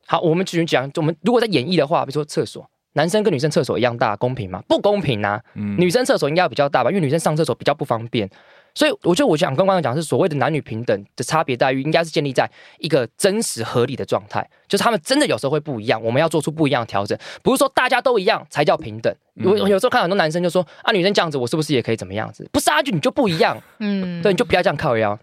[0.06, 4.62] 好，我们继续讲，我们如果在演绎的话，比如说厕所，男生跟女生厕所一样大，公平吗？
[4.68, 5.40] 不公平啊！
[5.55, 8.28] 女生厕所应该要比较大吧，因为女生上厕所比较不方便。
[8.74, 19.14] 所以，我觉得我想跟观众讲，是所谓的男女平等的差别待遇，应该是建立在一个真实合理的状态，就是他们真的有时候会不一样，我们要做出不一样的调整，不是说大家都一样才叫平等。
[19.44, 22.48] 我有时候看很多男生就说啊，女生这样子，我是不是也可以怎么样子？
[22.50, 25.18] 不是啊，就你就不一样，嗯，对，你就不要这样靠腰。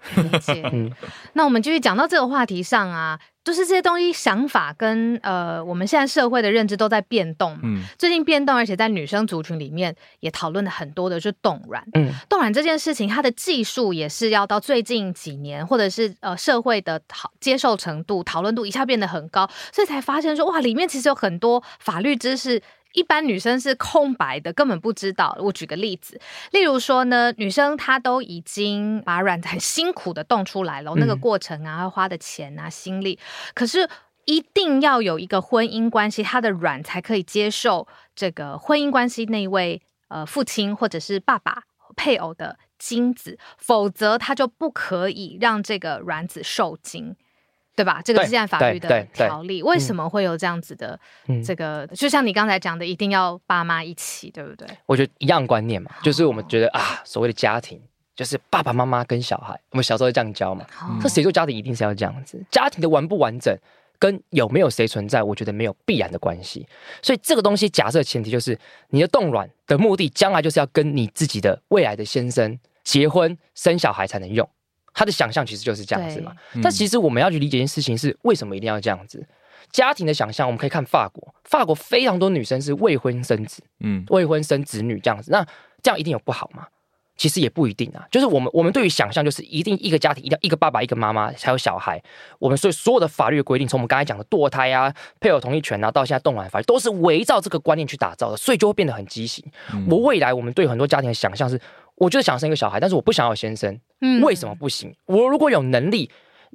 [0.71, 0.91] 嗯，
[1.33, 3.19] 那我们继续讲到这个话题上啊。
[3.49, 11.83] 就是这些东西想法跟呃我们现在社会的认知都在变动嗯，最近变动，而且在女生族群里面也讨论了很多的，就是冻卵。
[11.95, 22.61] 嗯，冻卵这件事情，它的技术也是要到最近几年，或者是呃社会的讨接受程度、讨论度一下变得很高，所以才发现说哇，里面其实有很多法律知识。
[22.93, 25.37] 一般女生是空白的，根本不知道。
[25.39, 26.19] 我举个例子，
[26.51, 33.19] 例如说呢，女生她都已经把卵很辛苦的冻出来了，那个过程啊，要花的钱啊、心力，
[33.53, 33.87] 可是
[34.25, 41.63] 一定要有一个婚姻关系，她的卵才可以接受这个婚姻关系那位呃父亲或者是爸爸
[41.95, 47.15] 配偶的精子，否则他就不可以让这个卵子受精。
[47.75, 48.01] 对吧？
[48.03, 50.99] 这个是现在法律的条例，为什么会有这样子的
[51.45, 51.87] 这个？
[51.87, 54.67] 就像你刚才讲的，一定要爸妈一起，对不对？
[54.85, 57.81] 我觉得一样观念嘛，就是我们觉得啊，所谓的家庭
[58.15, 60.65] 就是爸爸妈妈跟小孩，我们小时候这样教嘛。
[61.01, 62.43] 这谁说家庭一定是要这样子？
[62.51, 63.57] 家庭的完不完整
[63.97, 66.67] 跟有没有谁存在，我觉得没有必然的关系。
[67.01, 74.49] 所以这个东西假设前提就是你的冻卵的目的，将来就是要跟你自己的未来的先生结婚生小孩才能用。
[74.93, 79.25] 他的想象其实就是这样子嘛，但其实我们要去理解一件事情是为什么一定要这样子。
[79.71, 85.45] 家庭的想象，我们可以看法国，法国非常多女生是未婚生子，嗯，未婚生子女这样子，那
[85.83, 86.65] 这样一定有不好吗？
[87.15, 88.07] 其实也不一定啊。
[88.09, 92.01] 就是我们我们对于想象，就是一定一个家庭一定要一个爸爸一个妈妈才有小孩。
[92.39, 99.45] 我们所以所有的法律的规定，从我们刚才讲的堕胎啊、配偶同意权啊，到现在动卵法律，都是围绕这个观念去打造的，所以就会变得很畸形。
[99.87, 101.59] 我未来我们对很多家庭的想象是。
[101.99, 103.79] 我就是想生一个小孩，但是我不想要先生，
[104.23, 104.91] 为什么不行？
[105.05, 106.09] 我如果有能力，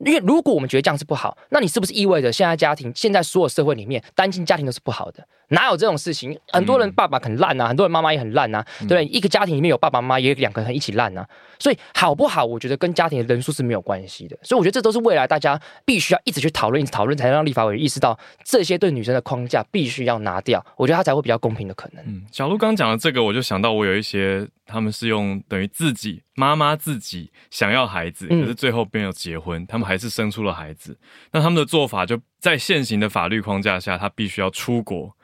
[0.04, 5.24] 因为如果我们觉得这样是不好，那你是不是意味着现在家庭、现在所有社会里面单亲家庭都是不好的？
[5.48, 6.38] 哪有这种事情？
[6.52, 9.04] 很多人爸爸很烂啊，很多人妈妈也很烂啊，对不对？
[9.06, 11.26] 一个家庭里面有爸爸妈妈，也有两个人一起烂啊。
[11.58, 12.44] 所以好不好？
[12.44, 14.36] 我觉得跟家庭的人数是没有关系的。
[14.42, 20.64] 所以我觉得这都是未来大家必须要一直去讨论、一直讨论，才能让立法委员意识到这些对女生的框架必须要拿掉。
[20.76, 22.04] 我觉得他才会比较公平的可能。
[22.06, 30.98] 嗯，小鹿刚讲的这个，我就想到我有一些他们是用等于自己妈妈自己想要孩子，可是最后没有结婚，他们还是生出了孩子。
[31.32, 35.16] 那他们的做法就在现行的法律框架下，他必须要出国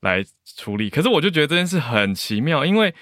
[0.00, 0.24] 来
[0.56, 0.90] 处理。
[0.90, 2.94] 可是我就觉得这件事很奇妙，因为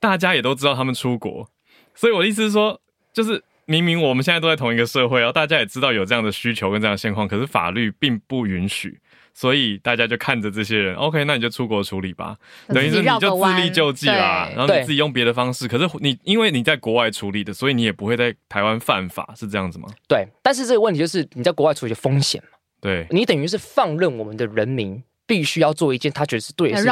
[0.00, 1.48] 大家也都知道他们出国。
[1.94, 2.80] 所以我的意思是说，
[3.12, 8.98] 就是明明我们现在都在同一个社会，然后大家也知道有这样的需求跟这样的现况，可是法律并不允许，
[9.34, 12.36] 所以大家就看着这些人，OK，那你就出国处理吧，
[12.68, 15.68] 等于是你就自力救济啦，然后你自己用别的方式。
[15.68, 19.88] 可是你因为你在国外处理的，所以你也不会在台湾犯法，是这样子吗？
[20.08, 25.02] 对，但是这个问题就是你在国外处理的风险嘛，对你等于是放任我们的人民。
[25.26, 26.88] 必须要做一件他觉得是对的事情，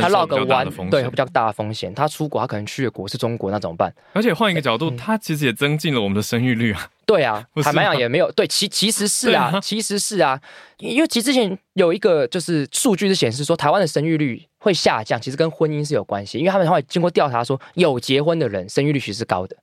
[0.00, 1.92] 他绕个弯，对，比较大的风险。
[1.94, 3.92] 他出国，他可能去的国是中国，那怎么办？
[4.12, 6.88] 而且换一个角度，他其实也增进了我们的生育率啊。
[7.06, 10.40] 对啊，坦白讲也没有对，其其实是啊，其实是啊，
[10.78, 19.56] 因为其实之前有一个就是数据是显示说，台湾的生育率会下降，其实跟婚姻是有关系，因为他们后来经过调查说，有结婚的人生育率其实是高的。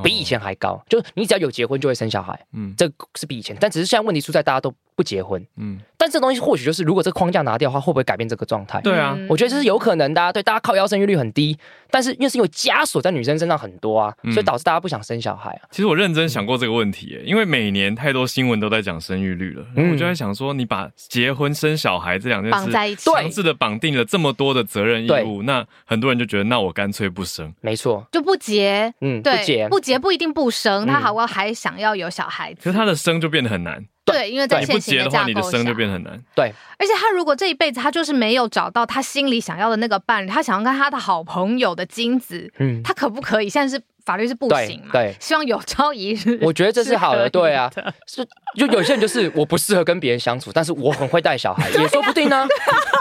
[0.00, 8.80] 比以前还高，就是你只要有结婚就会生小孩，嗯，这是比以前，但只是现在问题出在大家都不结婚，嗯，但这东西或许就是如果这框架拿掉的话，会不会改变这个状态？
[8.80, 11.56] 对啊，我觉得这是有可能的，啊对，大家靠腰生育率很低，
[11.88, 15.70] 但是因为是因为枷锁在女生身上很多啊，所以导致大家不想生小孩啊。
[15.70, 23.08] 其实我认真想过这个问题，因为每年太多新闻都在讲生育率了，我就在想说，你把结婚生小孩这两件事在一起。
[23.08, 30.88] 强制的绑定了这么多的责任义务，那很多人就觉得，那我干脆不生，没错，就不结，嗯，不结，不结不一定不生。
[30.88, 33.84] 他好不好还想要有小孩子，可是他的生就变得很难。
[34.12, 36.18] 对，因为在现行的话，你的生就变很难。
[36.34, 43.48] 对，而且他如果这一辈子他就是没有找到他心里想要的那个伴侣，他想要跟他的好朋友的精子，嗯，他可不可以？
[43.48, 43.82] 现在是。
[44.08, 44.88] 法律是不行嘛？
[44.90, 47.28] 对，希望有朝一日，我觉得这是好的。
[47.28, 47.70] 对啊，
[48.06, 52.46] 是就有些人就是我不适合跟别人相处，但是我很会带小孩， 也说不定呢。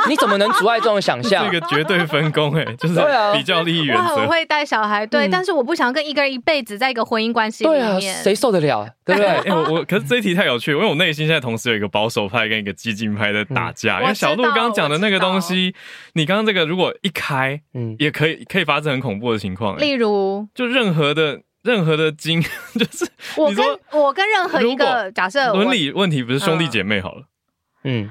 [0.09, 1.45] 你怎么能阻碍这种想象？
[1.49, 2.95] 这个绝对分工哎，就是
[3.33, 4.03] 比较利益原则。
[4.03, 8.85] 我很会带小孩，对，但是我不想跟一个人一辈子在一个婚姻关系里面，谁受得了？
[9.05, 9.51] 对不对？
[9.55, 14.01] 我我可是这一题太有趣，因为我内心现在同时有一个保守派跟一个激进派在打架。
[14.01, 15.73] 因为小鹿刚刚讲的那个东西，
[16.13, 19.79] 你刚刚这个如果一开，嗯，也可以可以发生很恐怖的情况。
[19.79, 21.41] 例如，就任何的。
[21.67, 22.41] 任何的经
[22.79, 27.21] 就是我跟我跟任何一个假设伦理问题不是兄弟姐妹好了。
[27.21, 27.25] 嗯，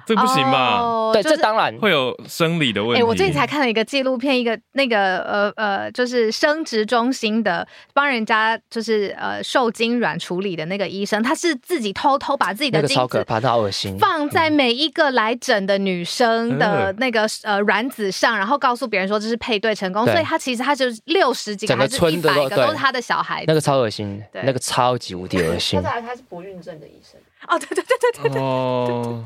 [0.07, 1.13] 这不行吧？
[1.13, 3.03] 对，这当然会有生理的问题。
[3.03, 25.81] 哎，我最近才看了一个纪录片，一个那个呃呃，就是生殖中心的帮人家就是呃受精卵处理的那个医生，他是自己偷偷把自己的精子超可怕，好恶心，放在每一个来诊的女生的那个呃卵子上，然后告诉别人说这是配对成功，所以他其实他就六十几个还是一百个都是他的小孩，那个超恶心，那个超级无敌恶心。
[25.83, 27.21] 他他是不孕症的医生。
[27.49, 29.25] 哦，对对对对对对哦，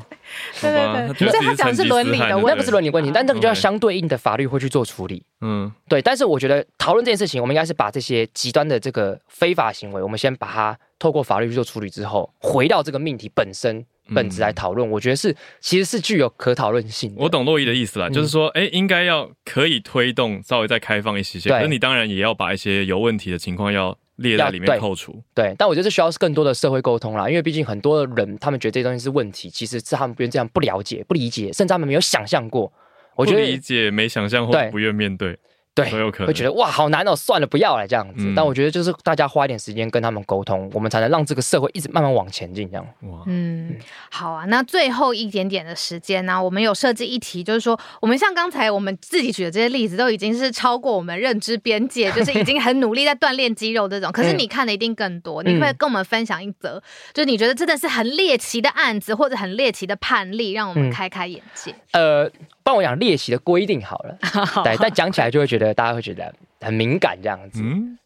[0.61, 5.23] 对对对，所以他讲的是伦理的，那不是伦理问题，但这个就要相对应的法律会去做处理。
[5.41, 6.01] 嗯，对。
[6.01, 14.89] 但是我觉得讨论这件事情，我们应该是把这些极端的这个非法行为，我们先把它透过法律去做处理之后，回到这个命题本身本质来讨论。
[14.89, 17.13] 我觉得是其实是具有可讨论性。
[17.17, 23.97] 我懂洛伊的意思了，就是说，哎，应该要可以推动稍微再开放一些些，可是你当然也要把一些有问题的情况要。
[24.21, 32.71] 列在里面扣除，对，但我觉得需要是更多的社会沟通啦，因为毕竟很多人他们觉得这些东西是问题，其实是他们不愿这样不了解、不理解，甚至他们没有想象过。
[33.15, 35.37] 我觉得理解、没想象或不愿面对。
[35.73, 38.33] 对，都有可能会觉得哇，好难哦，算了，不要了这样子。
[38.35, 42.69] 但我觉得就是大家花一点时间跟他们沟通，我们才能让这个社会一直慢慢往前进。
[42.69, 43.77] 这样哇，嗯，
[44.09, 44.43] 好啊。
[44.45, 54.11] 那最后一点点的时间呢，我们有设计一题，就是说，我们像刚才我们自己举的这些例子，都已经是超过我们认知边界，就是已经很努力在锻炼肌肉这种。
[54.13, 61.73] 可是你看的一定更多，你会跟我们分享一则，就是你觉得真的是很猎奇的案子，或者很猎奇的判例，让我们开开眼界。
[61.93, 62.29] 呃。
[62.63, 64.17] 帮我讲猎奇的规定好了，
[64.63, 67.61] 对，但讲起来就会觉得大家会觉得很敏感这样子。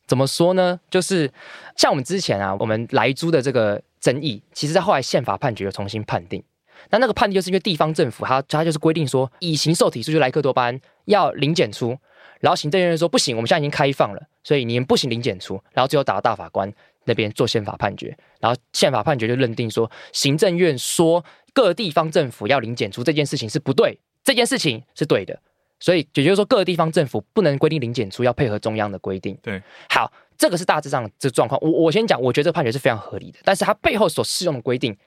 [0.08, 0.80] 怎么说呢？
[0.90, 1.32] 就是
[1.76, 6.44] 像我们之前啊，我们来租的这个争议，其实在后来宪法判决又重新判定。
[6.92, 11.98] 那那个判定就是因为地方政府它它就是规定说，乙型受体数就莱克多巴胺要零检出，
[12.40, 16.72] 然后行政院说不行，我们现在已经开放了，所以你们不行零检出，然后最后打到大法官
[17.06, 23.98] 那边做宪法判决，然后宪法判决就认定说，行政院说各地方政府要零检出这件事情是不对。
[24.26, 25.40] 这件事情是对的，
[25.80, 29.38] 所以也就是说，各个地方政府不能规定零检出，要配合中央的规定。
[29.42, 31.58] 对，好，这个是大致上这状况。
[31.62, 34.98] 我我先讲，我觉得这个判决是非常合理的，但是它背后所适用的规定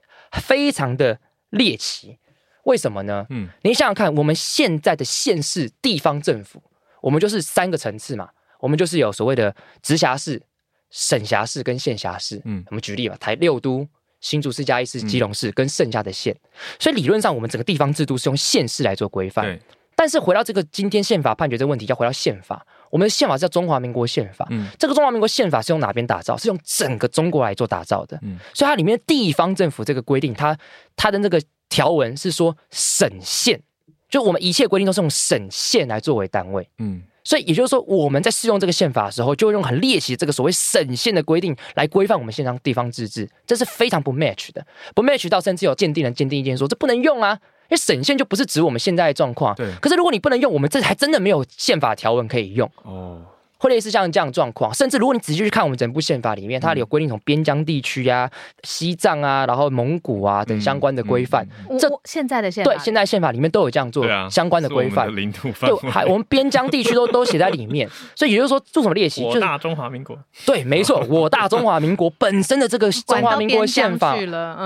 [0.41, 1.19] 非常的
[1.51, 2.17] 猎奇。
[2.65, 3.27] 为什么呢？
[3.31, 6.63] 嗯，你想想看，我们现在的县市地方政府，
[7.01, 10.43] 我们就是三个层次嘛，我们就是有所谓的直辖市、
[10.91, 12.41] 省辖市跟县辖市。
[12.45, 13.89] 嗯，我们举例吧，台六都、
[14.21, 16.37] 新竹市、加一市、基隆市跟剩下的县，
[16.79, 19.59] 所以理论上我们整个地方制度是用县市来做规范。
[19.95, 22.65] 但是回到这个今天宪法判决这个问题，要回到宪法。
[22.89, 24.47] 我们的宪法是叫中华民国宪法。
[24.51, 26.37] 嗯，这个中华民国宪法是用哪边打造？
[26.37, 28.17] 是用整个中国来做打造的。
[28.23, 30.57] 嗯，所以它里面地方政府这个规定，它
[30.95, 33.61] 它的那个条文是说省县，
[34.09, 36.69] 就我们一切规定都是用省县来作为单位。
[36.79, 44.67] 嗯，所以也就是说，我们在适用这个宪法的时候，就用很猎奇这个所谓省县的规定来规范我们现在地方自治，这是非常不 match 的。
[44.95, 47.39] 不 match 到甚至有鉴定人鉴定意见说这不能用啊。
[47.69, 49.71] 因为省县就不是指我们现在的状况，对。
[49.79, 53.21] 可是如果你不能用，我们这还真的没有宪法条文可以用哦。
[53.59, 58.31] 会类似像这样状况，甚至如果你仔细去看我们整部宪法里面，它有规定从边疆地区啊、
[58.63, 61.47] 西藏啊、然后蒙古啊等相关的规范。
[61.79, 65.15] 这现在的宪法对现在宪法里面都有这样做相关的规范。
[65.17, 67.89] 领土范围，还我们边疆地区都都写在里面。
[68.15, 69.25] 所以也就是说，做什么练习？
[69.25, 70.17] 我大中华民国。
[70.47, 74.17] 对，没错，我大中华民国本身的这个中华民国宪法，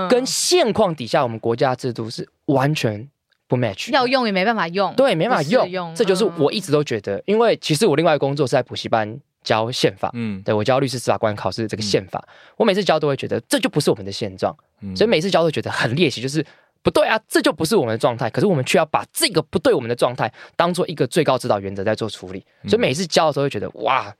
[0.07, 3.09] 跟现况底下我们国家制度是完全。
[3.55, 12.23] 不 match，要用也没办法用，对，没办法用，这就是我一直都觉得，因为其实我另外工作是在补习班教宪法，嗯，对我教律师司法官考试这个宪法，
[12.57, 14.55] 我每次教都会觉得这就不是我们的现状，
[14.95, 16.43] 所以每次教都觉得很猎奇，就是
[16.81, 24.13] 不对啊，这就不是我们的状态，可是我们却要把这个不对我们的状态当做一个最高指导原则在做处理，所以每次教的时候会觉得哇，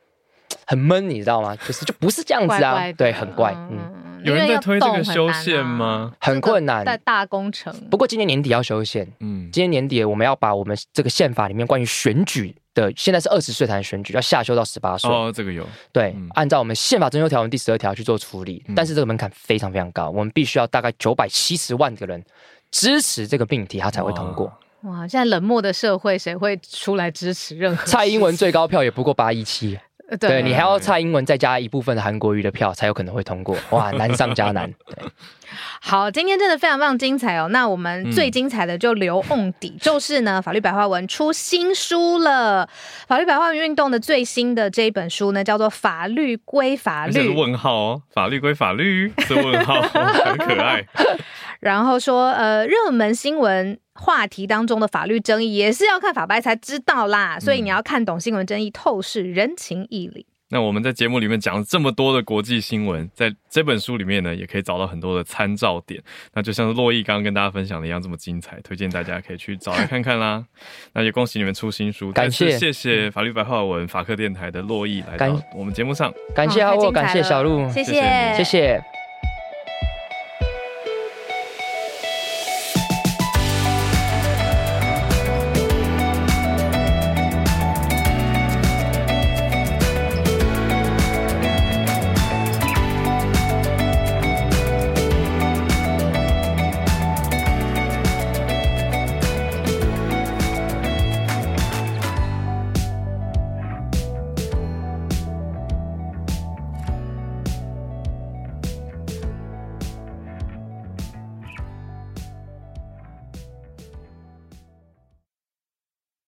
[0.68, 1.56] 很闷，你知道吗？
[1.66, 4.13] 就是就不是这样子啊，对，很怪，嗯。
[4.24, 6.14] 有人在推这个修宪吗？
[6.20, 7.74] 很困难，在大工程。
[7.90, 15.10] 不过今年年底要修宪，嗯，今年年底我们要把我们这个宪法里面关于选举的，现在是二十岁才能选举，要下修到十八岁。
[15.10, 15.68] 哦，这个有。
[15.92, 22.24] 对，按照我们宪法征修条文第十二条去做处理，但是这个门槛非常非常高，我们必须要大概九百七十万个人
[22.72, 24.52] 支持这个命题，它才会通过。
[24.84, 27.86] 哇，现在冷漠的社会，谁会出来支持任何？
[27.86, 29.80] 蔡英文最高票也不过八一七。
[30.20, 33.58] 对你还要蔡英文再加一部分的韩国瑜的票，才有可能会通过。
[33.72, 34.72] 哇，难上加难。
[34.86, 34.98] 对，
[35.82, 37.48] 好，今天真的非常非常精彩哦。
[37.50, 42.70] 那我们最精彩的就留瓮底，就是呢， 法律白话文出新书了。
[43.08, 47.14] 法律白话文运动的最新的这一本书呢，叫做《法律归法律》。
[47.34, 50.86] 问号哦，法律归法律是问号，很可爱。
[51.64, 53.80] 然后说，呃，热门新闻。
[53.96, 60.26] 话题当中的法律争议也是要看法白才知道啦，所以你要看懂新闻争议，透视人情义理。
[60.50, 66.02] 那我们在节目里面讲了这么多的国际新闻，在这本书里面呢，也可以找到很多的参照点。
[66.34, 70.44] 那就像是洛毅刚刚跟大家分享的一样，这么精彩，推荐大家可以去找来看看啦。
[70.94, 77.94] 那也恭喜你们出新书，感谢谢谢法律白话文法科电台的洛毅来到我们节目上，感谢阿沃，感谢小鹿，谢谢
[78.36, 79.03] 谢谢。